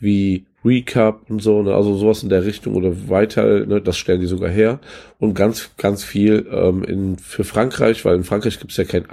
wie 0.00 0.46
Recap 0.64 1.30
und 1.30 1.40
so, 1.40 1.62
ne, 1.62 1.74
also 1.74 1.96
sowas 1.96 2.22
in 2.22 2.28
der 2.28 2.44
Richtung 2.44 2.74
oder 2.74 3.08
weiter, 3.08 3.66
ne, 3.66 3.80
das 3.80 3.96
stellen 3.96 4.20
die 4.20 4.26
sogar 4.26 4.50
her. 4.50 4.80
Und 5.18 5.34
ganz, 5.34 5.70
ganz 5.76 6.04
viel 6.04 6.46
ähm, 6.50 6.84
in, 6.84 7.16
für 7.16 7.44
Frankreich, 7.44 8.04
weil 8.04 8.16
in 8.16 8.24
Frankreich 8.24 8.58
gibt 8.58 8.72
es 8.72 8.76
ja 8.76 8.84
kein 8.84 9.08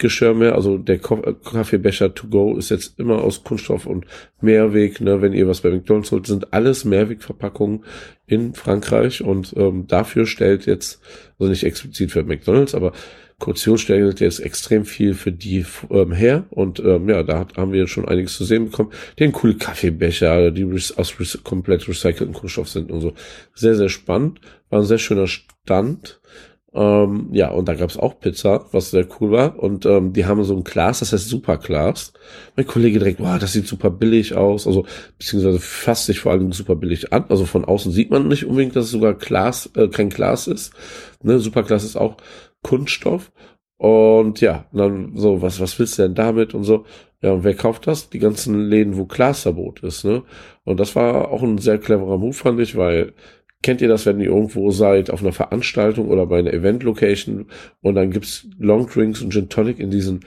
Einweggeschirr 0.00 0.34
mehr. 0.34 0.54
Also 0.54 0.78
der 0.78 0.96
äh, 0.96 1.34
Kaffeebecher 1.44 2.14
to 2.14 2.28
go 2.28 2.56
ist 2.56 2.70
jetzt 2.70 2.98
immer 2.98 3.22
aus 3.22 3.44
Kunststoff 3.44 3.86
und 3.86 4.06
Mehrweg. 4.40 5.00
Ne, 5.00 5.22
wenn 5.22 5.32
ihr 5.32 5.46
was 5.46 5.60
bei 5.60 5.70
McDonalds 5.70 6.10
holt, 6.10 6.26
sind 6.26 6.52
alles 6.52 6.84
Mehrwegverpackungen 6.84 7.84
in 8.26 8.54
Frankreich. 8.54 9.22
Und 9.22 9.54
ähm, 9.56 9.86
dafür 9.86 10.26
stellt 10.26 10.66
jetzt, 10.66 11.00
also 11.38 11.50
nicht 11.50 11.64
explizit 11.64 12.10
für 12.12 12.22
McDonalds, 12.22 12.74
aber 12.74 12.92
Kaution 13.38 13.78
stellt 13.78 14.20
jetzt 14.20 14.40
extrem 14.40 14.84
viel 14.84 15.14
für 15.14 15.32
die 15.32 15.64
ähm, 15.88 16.12
her 16.12 16.44
und 16.50 16.78
ähm, 16.80 17.08
ja, 17.08 17.22
da 17.22 17.38
hat, 17.38 17.56
haben 17.56 17.72
wir 17.72 17.86
schon 17.86 18.06
einiges 18.06 18.36
zu 18.36 18.44
sehen 18.44 18.66
bekommen. 18.66 18.92
Den 19.18 19.32
coole 19.32 19.54
Kaffeebecher, 19.54 20.50
die 20.50 20.66
aus 20.96 21.38
komplett 21.42 21.88
recycelten 21.88 22.34
Kunststoff 22.34 22.68
sind 22.68 22.90
und 22.90 23.00
so. 23.00 23.14
Sehr, 23.54 23.76
sehr 23.76 23.88
spannend. 23.88 24.42
War 24.68 24.80
ein 24.80 24.84
sehr 24.84 24.98
schöner 24.98 25.26
Stand. 25.26 26.20
Ähm, 26.72 27.30
ja, 27.32 27.50
und 27.50 27.68
da 27.68 27.74
gab's 27.74 27.96
auch 27.96 28.20
Pizza, 28.20 28.66
was 28.70 28.92
sehr 28.92 29.06
cool 29.20 29.32
war. 29.32 29.58
Und 29.58 29.86
ähm, 29.86 30.12
die 30.12 30.26
haben 30.26 30.44
so 30.44 30.54
ein 30.56 30.64
Glas, 30.64 31.00
das 31.00 31.12
heißt 31.12 31.28
Superglas. 31.28 32.12
Mein 32.56 32.66
Kollege 32.66 33.00
direkt, 33.00 33.20
wow, 33.20 33.38
das 33.38 33.52
sieht 33.52 33.66
super 33.66 33.90
billig 33.90 34.34
aus. 34.34 34.66
Also, 34.66 34.86
beziehungsweise 35.18 35.58
fasst 35.58 36.06
sich 36.06 36.20
vor 36.20 36.32
allem 36.32 36.52
super 36.52 36.76
billig 36.76 37.12
an. 37.12 37.24
Also 37.28 37.44
von 37.44 37.64
außen 37.64 37.90
sieht 37.92 38.10
man 38.10 38.28
nicht 38.28 38.46
unbedingt, 38.46 38.76
dass 38.76 38.86
es 38.86 38.92
sogar 38.92 39.14
Glas, 39.14 39.70
äh, 39.74 39.88
kein 39.88 40.10
Glas 40.10 40.46
ist. 40.46 40.72
Ne, 41.22 41.40
Superglas 41.40 41.84
ist 41.84 41.96
auch 41.96 42.16
Kunststoff. 42.62 43.32
Und 43.76 44.42
ja, 44.42 44.66
dann 44.72 45.16
so, 45.16 45.40
was, 45.42 45.58
was 45.58 45.78
willst 45.78 45.98
du 45.98 46.02
denn 46.02 46.14
damit 46.14 46.54
und 46.54 46.64
so? 46.64 46.84
Ja, 47.22 47.32
und 47.32 47.44
wer 47.44 47.54
kauft 47.54 47.86
das? 47.86 48.10
Die 48.10 48.18
ganzen 48.18 48.68
Läden, 48.68 48.96
wo 48.98 49.06
Glasverbot 49.06 49.82
ist, 49.82 50.04
ne? 50.04 50.22
Und 50.64 50.78
das 50.80 50.94
war 50.96 51.30
auch 51.30 51.42
ein 51.42 51.58
sehr 51.58 51.78
cleverer 51.78 52.18
Move, 52.18 52.34
fand 52.34 52.60
ich, 52.60 52.76
weil 52.76 53.14
kennt 53.62 53.80
ihr 53.80 53.88
das, 53.88 54.06
wenn 54.06 54.20
ihr 54.20 54.28
irgendwo 54.28 54.70
seid, 54.70 55.10
auf 55.10 55.20
einer 55.20 55.32
Veranstaltung 55.32 56.08
oder 56.08 56.26
bei 56.26 56.38
einer 56.38 56.52
Event-Location 56.52 57.46
und 57.82 57.94
dann 57.94 58.10
gibt's 58.10 58.46
Longdrinks 58.58 59.22
und 59.22 59.32
Gin 59.32 59.48
Tonic 59.48 59.78
in 59.78 59.90
diesen 59.90 60.20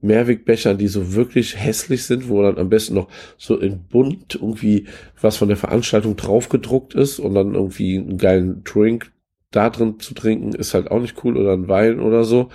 Mehrwegbechern, 0.00 0.78
die 0.78 0.88
so 0.88 1.14
wirklich 1.14 1.56
hässlich 1.58 2.04
sind, 2.04 2.28
wo 2.28 2.42
dann 2.42 2.56
am 2.56 2.70
besten 2.70 2.94
noch 2.94 3.08
so 3.36 3.58
in 3.58 3.84
bunt 3.88 4.36
irgendwie 4.36 4.86
was 5.20 5.36
von 5.36 5.48
der 5.48 5.58
Veranstaltung 5.58 6.16
draufgedruckt 6.16 6.94
ist 6.94 7.18
und 7.18 7.34
dann 7.34 7.54
irgendwie 7.54 7.98
einen 7.98 8.16
geilen 8.16 8.64
Drink 8.64 9.12
da 9.50 9.68
drin 9.68 10.00
zu 10.00 10.14
trinken, 10.14 10.54
ist 10.54 10.72
halt 10.72 10.90
auch 10.90 11.00
nicht 11.00 11.22
cool 11.24 11.36
oder 11.36 11.52
ein 11.52 11.68
Wein 11.68 12.00
oder 12.00 12.24
so. 12.24 12.48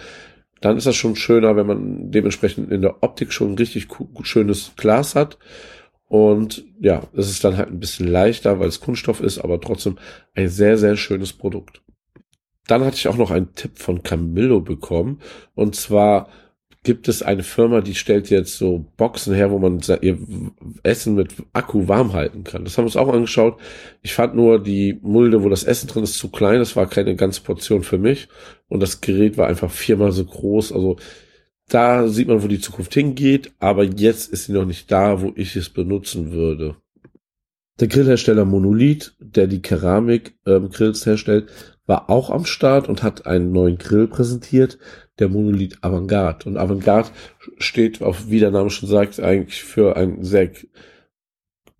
Dann 0.62 0.77
ist 0.77 0.88
das 0.88 0.95
schon 0.95 1.15
schöner, 1.15 1.56
wenn 1.56 1.67
man 1.67 2.10
dementsprechend 2.10 2.71
in 2.71 2.82
der 2.82 3.03
Optik 3.03 3.32
schon 3.32 3.51
ein 3.51 3.58
richtig 3.58 3.88
schönes 4.23 4.71
Glas 4.75 5.13
hat. 5.13 5.38
Und 6.07 6.63
ja, 6.79 7.03
es 7.15 7.29
ist 7.29 7.43
dann 7.43 7.57
halt 7.57 7.69
ein 7.69 7.79
bisschen 7.79 8.07
leichter, 8.07 8.59
weil 8.59 8.69
es 8.69 8.79
Kunststoff 8.79 9.19
ist, 9.19 9.39
aber 9.39 9.59
trotzdem 9.59 9.97
ein 10.35 10.47
sehr, 10.47 10.77
sehr 10.77 10.95
schönes 10.95 11.33
Produkt. 11.33 11.81
Dann 12.67 12.83
hatte 12.83 12.95
ich 12.97 13.07
auch 13.07 13.17
noch 13.17 13.31
einen 13.31 13.55
Tipp 13.55 13.79
von 13.79 14.03
Camillo 14.03 14.61
bekommen. 14.61 15.19
Und 15.55 15.75
zwar 15.75 16.29
gibt 16.83 17.09
es 17.09 17.21
eine 17.21 17.43
Firma, 17.43 17.81
die 17.81 17.95
stellt 17.95 18.29
jetzt 18.29 18.57
so 18.57 18.85
Boxen 18.95 19.33
her, 19.33 19.51
wo 19.51 19.59
man 19.59 19.81
ihr 20.01 20.17
Essen 20.83 21.15
mit 21.15 21.35
Akku 21.51 21.89
warm 21.89 22.13
halten 22.13 22.45
kann. 22.45 22.63
Das 22.63 22.77
haben 22.77 22.83
wir 22.83 22.87
uns 22.87 22.95
auch 22.95 23.13
angeschaut. 23.13 23.59
Ich 24.03 24.13
fand 24.13 24.35
nur 24.35 24.63
die 24.63 24.97
Mulde, 25.01 25.43
wo 25.43 25.49
das 25.49 25.65
Essen 25.65 25.87
drin 25.87 26.03
ist, 26.03 26.17
zu 26.17 26.29
klein. 26.29 26.59
Das 26.59 26.77
war 26.77 26.87
keine 26.87 27.15
ganze 27.15 27.41
Portion 27.41 27.83
für 27.83 27.97
mich. 27.97 28.29
Und 28.69 28.81
das 28.81 29.01
Gerät 29.01 29.37
war 29.37 29.47
einfach 29.47 29.71
viermal 29.71 30.13
so 30.13 30.23
groß. 30.23 30.71
Also 30.71 30.95
da 31.69 32.08
sieht 32.08 32.27
man, 32.27 32.41
wo 32.43 32.47
die 32.47 32.60
Zukunft 32.60 32.93
hingeht. 32.93 33.51
Aber 33.60 33.84
jetzt 33.84 34.32
ist 34.32 34.45
sie 34.45 34.53
noch 34.53 34.65
nicht 34.65 34.91
da, 34.91 35.21
wo 35.21 35.34
ich 35.36 35.56
es 35.56 35.69
benutzen 35.69 36.32
würde. 36.32 36.75
Der 37.80 37.88
Grillhersteller 37.88 38.45
Monolith, 38.45 39.15
der 39.19 39.47
die 39.47 39.62
Keramik-Grills 39.62 41.06
ähm, 41.06 41.12
herstellt, 41.12 41.49
war 41.86 42.10
auch 42.10 42.30
am 42.32 42.45
Start 42.45 42.89
und 42.89 43.03
hat 43.03 43.25
einen 43.25 43.51
neuen 43.51 43.77
Grill 43.77 44.08
präsentiert 44.08 44.77
der 45.19 45.30
Monolith 45.30 45.77
Avantgarde. 45.82 46.49
Und 46.49 46.58
Avantgarde 46.58 47.10
steht, 47.58 48.01
auf 48.01 48.30
wie 48.30 48.39
der 48.39 48.51
Name 48.51 48.69
schon 48.69 48.89
sagt, 48.89 49.19
eigentlich 49.19 49.63
für 49.63 49.95
einen 49.95 50.23
sehr 50.23 50.51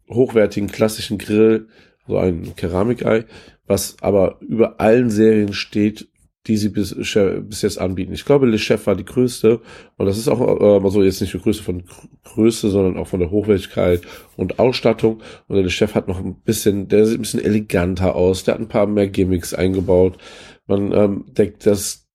hochwertigen 0.10 0.69
klassischen 0.69 1.17
Grill, 1.17 1.67
so 2.08 2.17
ein 2.17 2.56
Keramikei, 2.56 3.26
was 3.65 3.97
aber 4.02 4.39
über 4.41 4.80
allen 4.80 5.10
Serien 5.10 5.54
steht, 5.54 6.08
die 6.47 6.57
sie 6.57 6.69
bis, 6.69 6.95
bis 6.95 7.62
jetzt 7.62 7.79
anbieten. 7.79 8.13
Ich 8.13 8.25
glaube, 8.25 8.45
Le 8.45 8.57
Chef 8.57 8.88
war 8.88 8.95
die 8.95 9.05
größte 9.05 9.60
und 9.97 10.05
das 10.05 10.17
ist 10.17 10.27
auch 10.27 10.41
äh, 10.41 10.83
also 10.83 11.03
jetzt 11.03 11.21
nicht 11.21 11.33
die 11.33 11.39
größte 11.39 11.63
von 11.63 11.83
Größe, 12.23 12.69
sondern 12.69 12.97
auch 12.97 13.07
von 13.07 13.19
der 13.19 13.31
Hochwertigkeit 13.31 14.01
und 14.36 14.60
Ausstattung. 14.60 15.21
Und 15.47 15.55
der 15.55 15.63
Le 15.63 15.69
Chef 15.69 15.95
hat 15.95 16.07
noch 16.07 16.19
ein 16.19 16.36
bisschen, 16.41 16.88
der 16.88 17.05
sieht 17.05 17.19
ein 17.19 17.21
bisschen 17.21 17.43
eleganter 17.43 18.15
aus, 18.15 18.43
der 18.43 18.55
hat 18.55 18.62
ein 18.62 18.67
paar 18.67 18.88
mehr 18.88 19.07
Gimmicks 19.07 19.53
eingebaut. 19.53 20.17
Man 20.65 20.91
ähm, 20.93 21.25
denkt, 21.27 21.65
dass 21.65 22.07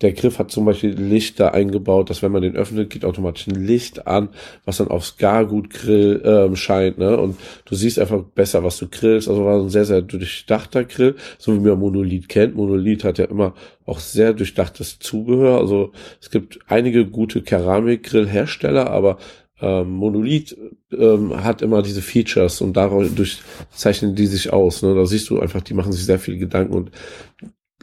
der 0.00 0.12
Griff 0.12 0.38
hat 0.38 0.50
zum 0.50 0.64
Beispiel 0.64 0.90
Lichter 0.90 1.54
eingebaut, 1.54 2.10
dass 2.10 2.22
wenn 2.22 2.32
man 2.32 2.42
den 2.42 2.56
öffnet, 2.56 2.90
geht 2.90 3.04
automatisch 3.04 3.46
ein 3.46 3.64
Licht 3.64 4.06
an, 4.08 4.30
was 4.64 4.78
dann 4.78 4.88
aufs 4.88 5.16
Gargut 5.18 5.70
Grill 5.70 6.20
ähm, 6.24 6.56
scheint, 6.56 6.98
ne? 6.98 7.16
Und 7.16 7.36
du 7.64 7.76
siehst 7.76 8.00
einfach 8.00 8.22
besser, 8.22 8.64
was 8.64 8.76
du 8.78 8.88
grillst. 8.88 9.28
Also 9.28 9.44
war 9.44 9.60
ein 9.60 9.70
sehr, 9.70 9.84
sehr 9.84 10.02
durchdachter 10.02 10.84
Grill, 10.84 11.14
so 11.38 11.54
wie 11.54 11.60
man 11.60 11.78
Monolith 11.78 12.28
kennt. 12.28 12.56
Monolith 12.56 13.04
hat 13.04 13.18
ja 13.18 13.26
immer 13.26 13.54
auch 13.86 14.00
sehr 14.00 14.32
durchdachtes 14.32 14.98
Zubehör. 14.98 15.58
Also 15.58 15.92
es 16.20 16.30
gibt 16.30 16.58
einige 16.66 17.06
gute 17.06 17.42
Keramikgrillhersteller, 17.42 18.90
aber 18.90 19.18
ähm, 19.60 19.90
Monolith 19.90 20.56
ähm, 20.92 21.44
hat 21.44 21.62
immer 21.62 21.82
diese 21.82 22.02
Features 22.02 22.60
und 22.60 22.76
dadurch 22.76 23.38
zeichnen 23.70 24.16
die 24.16 24.26
sich 24.26 24.52
aus. 24.52 24.82
Ne? 24.82 24.94
Da 24.94 25.06
siehst 25.06 25.30
du 25.30 25.38
einfach, 25.38 25.62
die 25.62 25.74
machen 25.74 25.92
sich 25.92 26.04
sehr 26.04 26.18
viele 26.18 26.38
Gedanken 26.38 26.74
und 26.74 26.90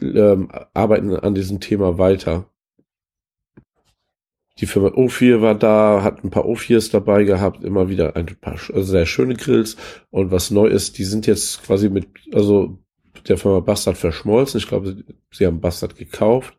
ähm, 0.02 0.50
arbeiten 0.74 1.14
an 1.16 1.34
diesem 1.34 1.60
Thema 1.60 1.98
weiter. 1.98 2.46
Die 4.58 4.66
Firma 4.66 4.88
O4 4.88 5.40
war 5.40 5.54
da, 5.54 6.02
hat 6.02 6.22
ein 6.22 6.30
paar 6.30 6.44
O4s 6.44 6.92
dabei 6.92 7.24
gehabt, 7.24 7.64
immer 7.64 7.88
wieder 7.88 8.16
ein 8.16 8.26
paar 8.40 8.56
sehr 8.58 9.06
schöne 9.06 9.34
Grills. 9.34 9.76
Und 10.10 10.30
was 10.30 10.50
neu 10.50 10.66
ist, 10.66 10.98
die 10.98 11.04
sind 11.04 11.26
jetzt 11.26 11.62
quasi 11.62 11.88
mit, 11.88 12.08
also 12.32 12.78
der 13.28 13.38
Firma 13.38 13.60
Bastard 13.60 13.96
verschmolzen. 13.96 14.58
Ich 14.58 14.68
glaube, 14.68 15.04
sie 15.30 15.46
haben 15.46 15.60
Bastard 15.60 15.96
gekauft. 15.96 16.56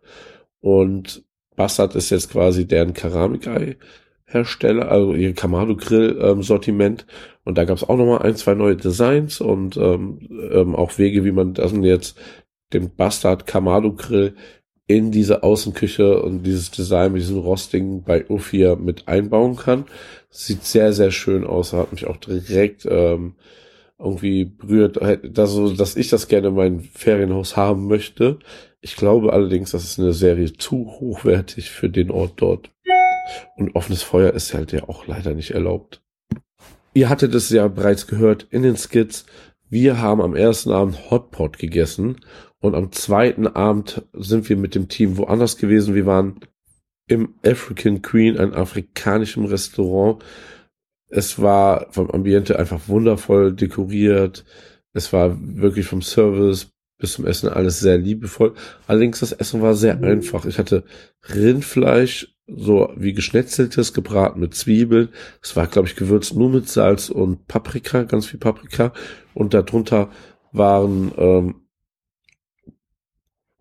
Und 0.60 1.24
Bastard 1.56 1.96
ist 1.96 2.10
jetzt 2.10 2.32
quasi 2.32 2.68
deren 2.68 2.94
Keramikei 2.94 3.78
Hersteller, 4.26 4.92
also 4.92 5.14
ihr 5.14 5.34
Kamado 5.34 5.76
Grill 5.76 6.18
ähm. 6.20 7.06
Und 7.44 7.58
da 7.58 7.66
gab 7.66 7.78
es 7.78 7.84
auch 7.84 7.98
nochmal 7.98 8.24
ein, 8.24 8.36
zwei 8.36 8.56
neue 8.56 8.76
Designs 8.76 9.42
und 9.42 9.78
ähm, 9.78 10.28
ähm, 10.52 10.76
auch 10.76 10.98
Wege, 10.98 11.24
wie 11.24 11.32
man 11.32 11.54
das 11.54 11.72
jetzt 11.84 12.18
den 12.74 12.96
Bastard 12.96 13.48
Kamado 13.48 13.94
Grill 13.94 14.36
in 14.88 15.12
diese 15.12 15.44
Außenküche 15.44 16.22
und 16.22 16.44
dieses 16.44 16.72
Design 16.72 17.14
mit 17.14 17.22
diesem 17.22 17.40
Rosting 17.40 18.04
bei 18.04 18.26
U4 18.26 18.76
mit 18.76 19.08
einbauen 19.08 19.56
kann. 19.56 19.86
Sieht 20.30 20.66
sehr, 20.66 20.94
sehr 20.94 21.12
schön 21.12 21.46
aus, 21.46 21.74
hat 21.74 21.94
mich 21.94 22.06
auch 22.06 22.18
direkt 22.18 22.86
ähm, 22.90 23.36
irgendwie 23.98 24.46
berührt, 24.46 25.00
dass, 25.24 25.58
dass 25.78 25.96
ich 25.96 26.10
das 26.10 26.28
gerne 26.28 26.50
in 26.50 26.56
mein 26.56 26.80
Ferienhaus 26.82 27.56
haben 27.56 27.88
möchte. 27.88 28.40
Ich 28.82 28.98
glaube 28.98 29.32
allerdings, 29.32 29.72
das 29.72 29.86
ist 29.86 30.00
eine 30.00 30.14
Serie 30.14 30.52
zu 30.54 30.88
hochwertig 31.00 31.70
für 31.70 31.90
den 31.90 32.12
Ort 32.12 32.34
dort. 32.38 32.70
Und 33.56 33.76
offenes 33.76 34.04
Feuer 34.04 34.34
ist 34.34 34.54
halt 34.54 34.74
ja 34.74 34.90
auch 34.90 35.08
leider 35.08 35.34
nicht 35.34 35.52
erlaubt. 35.52 36.02
Ihr 36.94 37.10
hattet 37.10 37.34
es 37.34 37.50
ja 37.50 37.68
bereits 37.70 38.06
gehört 38.08 38.48
in 38.52 38.64
den 38.64 38.76
Skits. 38.76 39.26
Wir 39.70 40.00
haben 40.00 40.22
am 40.22 40.36
ersten 40.36 40.72
Abend 40.72 41.10
Hotpot 41.10 41.58
gegessen 41.58 42.18
und 42.64 42.76
am 42.76 42.94
zweiten 42.94 43.46
Abend 43.46 44.04
sind 44.14 44.48
wir 44.48 44.56
mit 44.56 44.74
dem 44.74 44.88
Team 44.88 45.18
woanders 45.18 45.58
gewesen. 45.58 45.96
Wir 45.96 46.06
waren 46.06 46.40
im 47.08 47.36
African 47.46 48.02
Queen, 48.02 48.38
ein 48.38 48.54
afrikanischem 48.54 49.44
Restaurant. 49.44 50.24
Es 51.10 51.42
war 51.42 51.88
vom 51.92 52.10
Ambiente 52.10 52.58
einfach 52.58 52.88
wundervoll 52.88 53.52
dekoriert. 53.52 54.46
Es 54.94 55.12
war 55.12 55.38
wirklich 55.42 55.88
vom 55.88 56.02
Service 56.02 56.70
bis 56.98 57.12
zum 57.12 57.26
Essen 57.26 57.50
alles 57.50 57.82
sehr 57.82 57.98
liebevoll. 57.98 58.54
Allerdings 58.88 59.20
das 59.20 59.34
Essen 59.34 59.62
war 59.62 59.76
sehr 59.76 60.02
einfach. 60.02 60.46
Ich 60.46 60.58
hatte 60.58 60.86
Rindfleisch, 61.36 62.34
so 62.48 62.94
wie 62.96 63.12
geschnetzeltes, 63.12 63.94
gebraten 63.94 64.40
mit 64.40 64.56
Zwiebeln. 64.56 65.10
Es 65.42 65.58
war, 65.58 65.68
glaube 65.68 65.90
ich, 65.90 65.98
gewürzt 65.98 66.34
nur 66.34 66.50
mit 66.50 66.70
Salz 66.70 67.10
und 67.10 67.46
Paprika, 67.46 68.04
ganz 68.04 68.28
viel 68.28 68.40
Paprika. 68.40 68.94
Und 69.34 69.54
darunter 69.54 70.10
waren 70.54 71.12
ähm, 71.18 71.56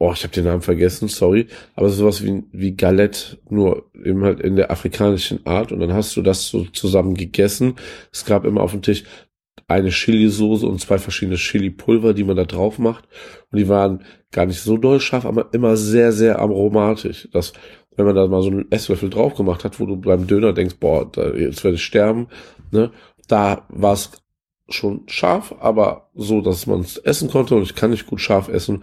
oh, 0.03 0.13
ich 0.13 0.25
habe 0.25 0.35
den 0.35 0.45
Namen 0.45 0.63
vergessen, 0.63 1.07
sorry, 1.07 1.47
aber 1.77 1.89
sowas 1.89 2.25
wie, 2.25 2.43
wie 2.51 2.75
Galette, 2.75 3.39
nur 3.49 3.89
eben 4.05 4.25
halt 4.25 4.41
in 4.41 4.57
der 4.57 4.73
afrikanischen 4.73 5.47
Art. 5.47 5.71
Und 5.71 5.79
dann 5.79 5.93
hast 5.93 6.17
du 6.17 6.23
das 6.23 6.49
so 6.49 6.65
zusammen 6.65 7.15
gegessen. 7.15 7.77
Es 8.11 8.25
gab 8.25 8.45
immer 8.45 8.63
auf 8.63 8.73
dem 8.73 8.83
Tisch 8.83 9.05
eine 9.69 9.91
Chili-Soße 9.91 10.67
und 10.67 10.81
zwei 10.81 10.99
verschiedene 10.99 11.37
Chili-Pulver, 11.37 12.15
die 12.15 12.25
man 12.25 12.37
da 12.37 12.45
drauf 12.45 12.81
macht. 12.81 13.05
Und 13.53 13.61
die 13.61 13.69
waren 13.69 14.03
gar 14.33 14.47
nicht 14.47 14.61
so 14.61 14.77
doll 14.77 14.99
scharf, 14.99 15.25
aber 15.25 15.51
immer 15.53 15.77
sehr, 15.77 16.11
sehr 16.11 16.41
aromatisch. 16.41 17.29
Das, 17.33 17.53
wenn 17.97 18.05
man 18.05 18.17
da 18.17 18.27
mal 18.27 18.43
so 18.43 18.51
einen 18.51 18.73
Esslöffel 18.73 19.09
drauf 19.09 19.37
gemacht 19.37 19.63
hat, 19.63 19.79
wo 19.79 19.87
du 19.87 19.97
beim 19.97 20.27
Döner 20.27 20.53
denkst, 20.53 20.79
boah, 20.81 21.09
jetzt 21.37 21.63
werde 21.63 21.77
ich 21.77 21.85
sterben, 21.85 22.27
ne, 22.73 22.91
da 23.29 23.67
war 23.69 23.93
es 23.93 24.11
schon 24.69 25.03
scharf, 25.07 25.55
aber 25.61 26.11
so, 26.15 26.41
dass 26.41 26.67
man 26.67 26.81
es 26.81 26.97
essen 26.97 27.31
konnte. 27.31 27.55
Und 27.55 27.63
ich 27.63 27.77
kann 27.77 27.91
nicht 27.91 28.07
gut 28.09 28.21
scharf 28.21 28.49
essen 28.49 28.83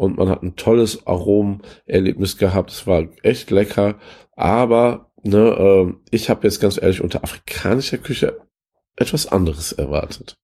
und 0.00 0.16
man 0.16 0.30
hat 0.30 0.42
ein 0.42 0.56
tolles 0.56 1.06
Aromerlebnis 1.06 2.38
gehabt. 2.38 2.70
Es 2.70 2.86
war 2.86 3.06
echt 3.22 3.50
lecker, 3.50 3.96
aber 4.34 5.12
ne, 5.22 5.38
äh, 5.38 5.92
ich 6.10 6.30
habe 6.30 6.46
jetzt 6.46 6.58
ganz 6.58 6.80
ehrlich 6.80 7.02
unter 7.02 7.22
afrikanischer 7.22 7.98
Küche 7.98 8.40
etwas 8.96 9.26
anderes 9.26 9.72
erwartet. 9.72 10.38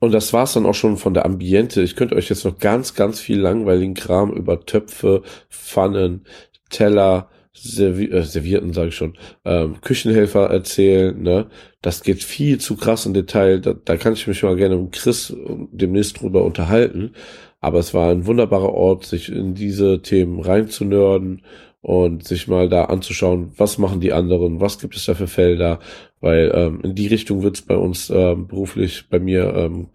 Und 0.00 0.12
das 0.12 0.34
war's 0.34 0.52
dann 0.52 0.66
auch 0.66 0.74
schon 0.74 0.98
von 0.98 1.14
der 1.14 1.24
Ambiente. 1.24 1.80
Ich 1.80 1.96
könnte 1.96 2.14
euch 2.14 2.28
jetzt 2.28 2.44
noch 2.44 2.58
ganz, 2.58 2.94
ganz 2.94 3.20
viel 3.20 3.40
langweiligen 3.40 3.94
Kram 3.94 4.34
über 4.34 4.60
Töpfe, 4.60 5.22
Pfannen, 5.48 6.26
Teller, 6.68 7.30
Servi 7.62 8.06
äh, 8.06 8.22
Servierten, 8.22 8.72
sage 8.72 8.88
ich 8.88 8.94
schon, 8.94 9.16
ähm, 9.44 9.80
Küchenhelfer 9.80 10.50
erzählen. 10.50 11.20
Ne? 11.20 11.46
Das 11.82 12.02
geht 12.02 12.22
viel 12.22 12.58
zu 12.58 12.76
krass 12.76 13.06
im 13.06 13.14
Detail. 13.14 13.60
Da, 13.60 13.72
da 13.72 13.96
kann 13.96 14.14
ich 14.14 14.26
mich 14.26 14.42
mal 14.42 14.56
gerne 14.56 14.76
mit 14.76 14.92
Chris 14.92 15.34
demnächst 15.72 16.20
drüber 16.20 16.44
unterhalten. 16.44 17.12
Aber 17.60 17.78
es 17.78 17.92
war 17.94 18.10
ein 18.10 18.26
wunderbarer 18.26 18.72
Ort, 18.72 19.04
sich 19.04 19.30
in 19.30 19.54
diese 19.54 20.00
Themen 20.00 20.40
reinzunörden 20.40 21.42
und 21.80 22.24
sich 22.24 22.48
mal 22.48 22.68
da 22.68 22.84
anzuschauen, 22.84 23.52
was 23.56 23.78
machen 23.78 24.00
die 24.00 24.12
anderen, 24.12 24.60
was 24.60 24.78
gibt 24.78 24.96
es 24.96 25.04
da 25.04 25.14
für 25.14 25.26
Felder, 25.28 25.78
weil 26.20 26.52
ähm, 26.54 26.80
in 26.82 26.94
die 26.94 27.06
Richtung 27.06 27.42
wird 27.42 27.56
es 27.56 27.62
bei 27.62 27.76
uns 27.76 28.10
ähm, 28.10 28.48
beruflich 28.48 29.08
bei 29.08 29.18
mir 29.20 29.54
ähm, 29.54 29.88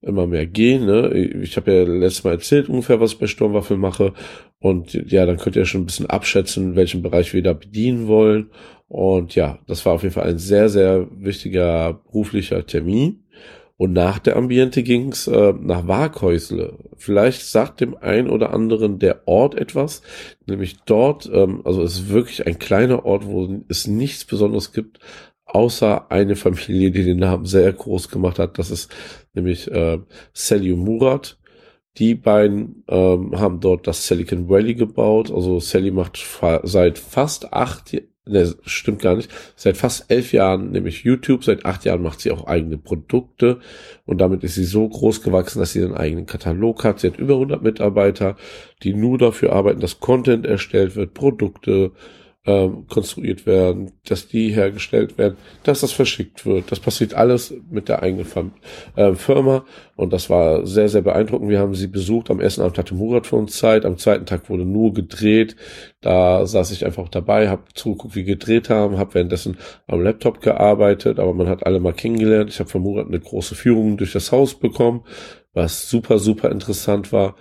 immer 0.00 0.26
mehr 0.26 0.46
gehen. 0.46 0.86
Ne? 0.86 1.12
Ich 1.42 1.56
habe 1.56 1.72
ja 1.72 1.82
letztes 1.84 2.24
Mal 2.24 2.32
erzählt 2.32 2.68
ungefähr, 2.68 3.00
was 3.00 3.12
ich 3.12 3.18
bei 3.18 3.26
Sturmwaffel 3.26 3.76
mache. 3.76 4.14
Und 4.60 4.92
ja, 4.94 5.26
dann 5.26 5.38
könnt 5.38 5.56
ihr 5.56 5.64
schon 5.64 5.82
ein 5.82 5.86
bisschen 5.86 6.06
abschätzen, 6.06 6.76
welchen 6.76 7.02
Bereich 7.02 7.34
wir 7.34 7.42
da 7.42 7.52
bedienen 7.52 8.06
wollen. 8.06 8.50
Und 8.88 9.34
ja, 9.34 9.58
das 9.66 9.84
war 9.84 9.94
auf 9.94 10.02
jeden 10.02 10.14
Fall 10.14 10.28
ein 10.28 10.38
sehr, 10.38 10.68
sehr 10.68 11.08
wichtiger 11.10 12.00
beruflicher 12.04 12.64
Termin. 12.66 13.24
Und 13.78 13.92
nach 13.92 14.18
der 14.18 14.36
Ambiente 14.36 14.82
ging's 14.82 15.28
äh, 15.28 15.52
nach 15.60 15.86
Waghäusle. 15.86 16.78
Vielleicht 16.96 17.46
sagt 17.46 17.80
dem 17.80 17.96
einen 17.96 18.28
oder 18.28 18.52
anderen 18.52 18.98
der 18.98 19.28
Ort 19.28 19.54
etwas, 19.54 20.02
nämlich 20.46 20.78
dort, 20.84 21.30
ähm, 21.32 21.62
also 21.64 21.84
es 21.84 21.94
ist 21.94 22.08
wirklich 22.08 22.44
ein 22.44 22.58
kleiner 22.58 23.04
Ort, 23.04 23.24
wo 23.24 23.62
es 23.68 23.86
nichts 23.86 24.24
Besonderes 24.24 24.72
gibt, 24.72 24.98
außer 25.48 26.10
eine 26.10 26.36
Familie, 26.36 26.90
die 26.90 27.04
den 27.04 27.18
Namen 27.18 27.46
sehr 27.46 27.72
groß 27.72 28.08
gemacht 28.10 28.38
hat. 28.38 28.58
Das 28.58 28.70
ist 28.70 28.94
nämlich 29.34 29.70
äh, 29.70 29.98
Sally 30.32 30.74
Murat. 30.74 31.38
Die 31.96 32.14
beiden 32.14 32.84
ähm, 32.88 33.38
haben 33.38 33.60
dort 33.60 33.86
das 33.86 34.06
Silicon 34.06 34.48
Valley 34.48 34.74
gebaut. 34.74 35.32
Also 35.32 35.58
Sally 35.58 35.90
macht 35.90 36.18
fa 36.18 36.60
seit 36.62 36.98
fast 36.98 37.52
acht 37.52 37.92
ne, 38.28 38.54
stimmt 38.64 39.02
gar 39.02 39.16
nicht, 39.16 39.30
seit 39.56 39.76
fast 39.76 40.10
elf 40.10 40.32
Jahren, 40.32 40.70
nämlich 40.70 41.02
YouTube, 41.02 41.44
seit 41.44 41.64
acht 41.64 41.84
Jahren 41.84 42.02
macht 42.02 42.20
sie 42.20 42.30
auch 42.30 42.46
eigene 42.46 42.78
Produkte 42.78 43.58
und 44.06 44.20
damit 44.20 44.44
ist 44.44 44.54
sie 44.54 44.64
so 44.64 44.88
groß 44.88 45.22
gewachsen, 45.22 45.58
dass 45.58 45.72
sie 45.72 45.82
einen 45.82 45.94
eigenen 45.94 46.26
Katalog 46.26 46.84
hat. 46.84 47.00
Sie 47.00 47.08
hat 47.08 47.18
über 47.18 47.34
100 47.34 47.62
Mitarbeiter, 47.62 48.36
die 48.82 48.94
nur 48.94 49.18
dafür 49.18 49.52
arbeiten, 49.52 49.80
dass 49.80 50.00
Content 50.00 50.46
erstellt 50.46 50.94
wird, 50.94 51.14
Produkte, 51.14 51.92
ähm, 52.48 52.86
konstruiert 52.88 53.44
werden, 53.44 53.92
dass 54.08 54.26
die 54.26 54.48
hergestellt 54.48 55.18
werden, 55.18 55.36
dass 55.64 55.80
das 55.80 55.92
verschickt 55.92 56.46
wird. 56.46 56.72
Das 56.72 56.80
passiert 56.80 57.12
alles 57.12 57.52
mit 57.70 57.90
der 57.90 58.02
eigenen 58.02 58.24
Fam 58.24 58.52
äh, 58.96 59.12
Firma 59.12 59.66
und 59.96 60.14
das 60.14 60.30
war 60.30 60.66
sehr, 60.66 60.88
sehr 60.88 61.02
beeindruckend. 61.02 61.50
Wir 61.50 61.58
haben 61.58 61.74
sie 61.74 61.88
besucht. 61.88 62.30
Am 62.30 62.40
ersten 62.40 62.62
Abend 62.62 62.78
hatte 62.78 62.94
Murat 62.94 63.26
für 63.26 63.36
uns 63.36 63.58
Zeit. 63.58 63.84
Am 63.84 63.98
zweiten 63.98 64.24
Tag 64.24 64.48
wurde 64.48 64.64
nur 64.64 64.94
gedreht. 64.94 65.56
Da 66.00 66.46
saß 66.46 66.70
ich 66.70 66.86
einfach 66.86 67.10
dabei, 67.10 67.50
habe 67.50 67.64
zugeguckt, 67.74 68.16
wie 68.16 68.24
gedreht 68.24 68.70
haben, 68.70 68.96
habe 68.96 69.12
währenddessen 69.12 69.58
am 69.86 70.00
Laptop 70.00 70.40
gearbeitet, 70.40 71.18
aber 71.18 71.34
man 71.34 71.48
hat 71.48 71.66
alle 71.66 71.80
mal 71.80 71.92
kennengelernt. 71.92 72.48
Ich 72.48 72.60
habe 72.60 72.70
von 72.70 72.80
Murat 72.80 73.08
eine 73.08 73.20
große 73.20 73.54
Führung 73.54 73.98
durch 73.98 74.12
das 74.12 74.32
Haus 74.32 74.54
bekommen, 74.54 75.02
was 75.52 75.90
super, 75.90 76.18
super 76.18 76.50
interessant 76.50 77.12
war. 77.12 77.34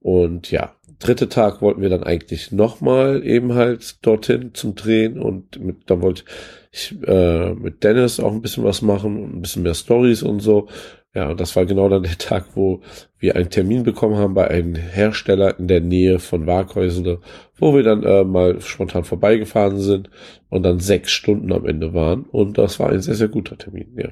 Und 0.00 0.50
ja, 0.50 0.74
dritte 1.04 1.28
Tag 1.28 1.60
wollten 1.62 1.82
wir 1.82 1.90
dann 1.90 2.02
eigentlich 2.02 2.50
nochmal 2.50 3.24
eben 3.24 3.54
halt 3.54 4.04
dorthin 4.04 4.54
zum 4.54 4.74
Drehen 4.74 5.20
und 5.20 5.60
mit, 5.62 5.76
da 5.86 6.00
wollte 6.00 6.24
ich 6.72 6.96
äh, 7.06 7.54
mit 7.54 7.84
Dennis 7.84 8.20
auch 8.20 8.32
ein 8.32 8.42
bisschen 8.42 8.64
was 8.64 8.82
machen 8.82 9.22
und 9.22 9.36
ein 9.36 9.42
bisschen 9.42 9.62
mehr 9.62 9.74
Stories 9.74 10.22
und 10.22 10.40
so. 10.40 10.68
Ja, 11.14 11.30
und 11.30 11.40
das 11.40 11.54
war 11.54 11.64
genau 11.66 11.88
dann 11.88 12.02
der 12.02 12.18
Tag, 12.18 12.46
wo 12.54 12.80
wir 13.18 13.36
einen 13.36 13.50
Termin 13.50 13.84
bekommen 13.84 14.16
haben 14.16 14.34
bei 14.34 14.48
einem 14.48 14.74
Hersteller 14.74 15.58
in 15.58 15.68
der 15.68 15.80
Nähe 15.80 16.18
von 16.18 16.46
Waghäusle, 16.46 17.20
wo 17.56 17.74
wir 17.74 17.82
dann 17.82 18.02
äh, 18.02 18.24
mal 18.24 18.60
spontan 18.60 19.04
vorbeigefahren 19.04 19.78
sind 19.78 20.10
und 20.48 20.64
dann 20.64 20.80
sechs 20.80 21.12
Stunden 21.12 21.52
am 21.52 21.66
Ende 21.66 21.94
waren. 21.94 22.24
Und 22.24 22.58
das 22.58 22.80
war 22.80 22.90
ein 22.90 23.00
sehr, 23.00 23.14
sehr 23.14 23.28
guter 23.28 23.56
Termin, 23.56 23.96
ja. 23.96 24.08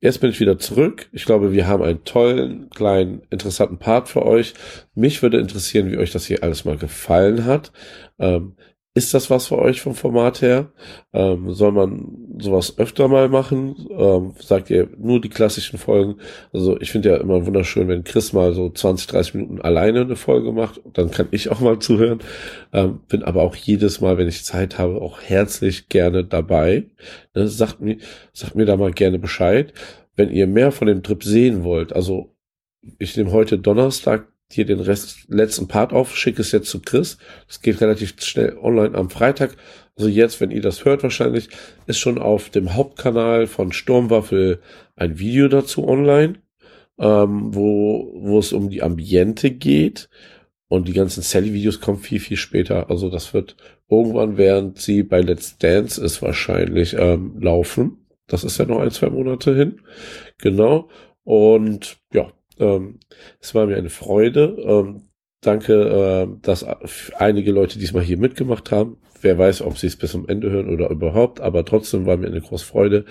Jetzt 0.00 0.20
bin 0.20 0.30
ich 0.30 0.40
wieder 0.40 0.58
zurück. 0.58 1.08
Ich 1.12 1.24
glaube, 1.24 1.52
wir 1.52 1.66
haben 1.66 1.82
einen 1.82 2.04
tollen, 2.04 2.68
kleinen, 2.70 3.22
interessanten 3.30 3.78
Part 3.78 4.08
für 4.08 4.24
euch. 4.24 4.54
Mich 4.94 5.22
würde 5.22 5.38
interessieren, 5.38 5.90
wie 5.90 5.96
euch 5.96 6.12
das 6.12 6.26
hier 6.26 6.42
alles 6.42 6.64
mal 6.64 6.76
gefallen 6.76 7.44
hat. 7.44 7.72
Ähm, 8.18 8.56
ist 8.96 9.12
das 9.12 9.28
was 9.28 9.48
für 9.48 9.58
euch 9.58 9.82
vom 9.82 9.94
Format 9.94 10.40
her? 10.40 10.72
Ähm, 11.12 11.52
soll 11.52 11.70
man 11.70 12.16
sowas 12.38 12.78
öfter 12.78 13.08
mal 13.08 13.28
machen? 13.28 13.76
Ähm, 13.90 14.32
sagt 14.40 14.70
ihr 14.70 14.88
nur 14.96 15.20
die 15.20 15.28
klassischen 15.28 15.78
Folgen? 15.78 16.16
Also 16.50 16.80
ich 16.80 16.92
finde 16.92 17.10
ja 17.10 17.16
immer 17.18 17.44
wunderschön, 17.44 17.88
wenn 17.88 18.04
Chris 18.04 18.32
mal 18.32 18.54
so 18.54 18.70
20, 18.70 19.06
30 19.08 19.34
Minuten 19.34 19.60
alleine 19.60 20.00
eine 20.00 20.16
Folge 20.16 20.50
macht. 20.50 20.80
Dann 20.94 21.10
kann 21.10 21.28
ich 21.30 21.50
auch 21.50 21.60
mal 21.60 21.78
zuhören. 21.78 22.20
Ähm, 22.72 23.00
bin 23.06 23.22
aber 23.22 23.42
auch 23.42 23.54
jedes 23.54 24.00
Mal, 24.00 24.16
wenn 24.16 24.28
ich 24.28 24.46
Zeit 24.46 24.78
habe, 24.78 25.02
auch 25.02 25.20
herzlich 25.20 25.90
gerne 25.90 26.24
dabei. 26.24 26.86
Ne, 27.34 27.48
sagt, 27.48 27.82
mir, 27.82 27.98
sagt 28.32 28.54
mir 28.54 28.64
da 28.64 28.78
mal 28.78 28.92
gerne 28.92 29.18
Bescheid. 29.18 29.74
Wenn 30.16 30.30
ihr 30.30 30.46
mehr 30.46 30.72
von 30.72 30.88
dem 30.88 31.02
Trip 31.02 31.22
sehen 31.22 31.64
wollt, 31.64 31.92
also 31.92 32.34
ich 32.98 33.14
nehme 33.14 33.32
heute 33.32 33.58
Donnerstag 33.58 34.26
hier 34.52 34.64
den 34.64 34.80
Rest, 34.80 35.28
letzten 35.28 35.68
Part 35.68 35.92
auf, 35.92 36.16
schicke 36.16 36.42
es 36.42 36.52
jetzt 36.52 36.70
zu 36.70 36.80
Chris. 36.80 37.18
Das 37.48 37.60
geht 37.60 37.80
relativ 37.80 38.14
schnell 38.22 38.56
online 38.58 38.96
am 38.96 39.10
Freitag. 39.10 39.56
Also 39.96 40.08
jetzt, 40.08 40.40
wenn 40.40 40.50
ihr 40.50 40.62
das 40.62 40.84
hört 40.84 41.02
wahrscheinlich, 41.02 41.48
ist 41.86 41.98
schon 41.98 42.18
auf 42.18 42.50
dem 42.50 42.74
Hauptkanal 42.74 43.46
von 43.46 43.72
Sturmwaffel 43.72 44.60
ein 44.94 45.18
Video 45.18 45.48
dazu 45.48 45.88
online, 45.88 46.34
ähm, 46.98 47.54
wo, 47.54 48.12
wo 48.14 48.38
es 48.38 48.52
um 48.52 48.70
die 48.70 48.82
Ambiente 48.82 49.50
geht. 49.50 50.08
Und 50.68 50.88
die 50.88 50.92
ganzen 50.92 51.22
Sally-Videos 51.22 51.80
kommen 51.80 51.98
viel, 51.98 52.20
viel 52.20 52.36
später. 52.36 52.90
Also 52.90 53.08
das 53.08 53.32
wird 53.32 53.56
irgendwann 53.88 54.36
während 54.36 54.78
sie 54.78 55.02
bei 55.02 55.20
Let's 55.20 55.58
Dance 55.58 56.02
ist 56.02 56.22
wahrscheinlich 56.22 56.94
ähm, 56.94 57.40
laufen. 57.40 57.98
Das 58.26 58.42
ist 58.42 58.58
ja 58.58 58.64
noch 58.64 58.80
ein, 58.80 58.90
zwei 58.90 59.08
Monate 59.08 59.54
hin. 59.54 59.80
Genau. 60.38 60.88
Und 61.22 61.98
ja, 62.12 62.32
ähm, 62.58 63.00
es 63.40 63.54
war 63.54 63.66
mir 63.66 63.76
eine 63.76 63.90
Freude. 63.90 64.56
Ähm, 64.66 65.02
danke, 65.40 65.74
äh, 65.74 66.40
dass 66.42 66.64
einige 67.14 67.52
Leute 67.52 67.78
diesmal 67.78 68.02
hier 68.02 68.18
mitgemacht 68.18 68.70
haben. 68.70 68.98
Wer 69.20 69.38
weiß, 69.38 69.62
ob 69.62 69.78
sie 69.78 69.86
es 69.86 69.96
bis 69.96 70.12
zum 70.12 70.28
Ende 70.28 70.50
hören 70.50 70.72
oder 70.72 70.90
überhaupt, 70.90 71.40
aber 71.40 71.64
trotzdem 71.64 72.06
war 72.06 72.16
mir 72.16 72.26
eine 72.26 72.40
große 72.40 72.66
Freude. 72.66 73.04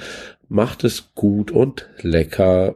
Macht 0.48 0.84
es 0.84 1.14
gut 1.16 1.52
und 1.52 1.90
lecker. 2.02 2.76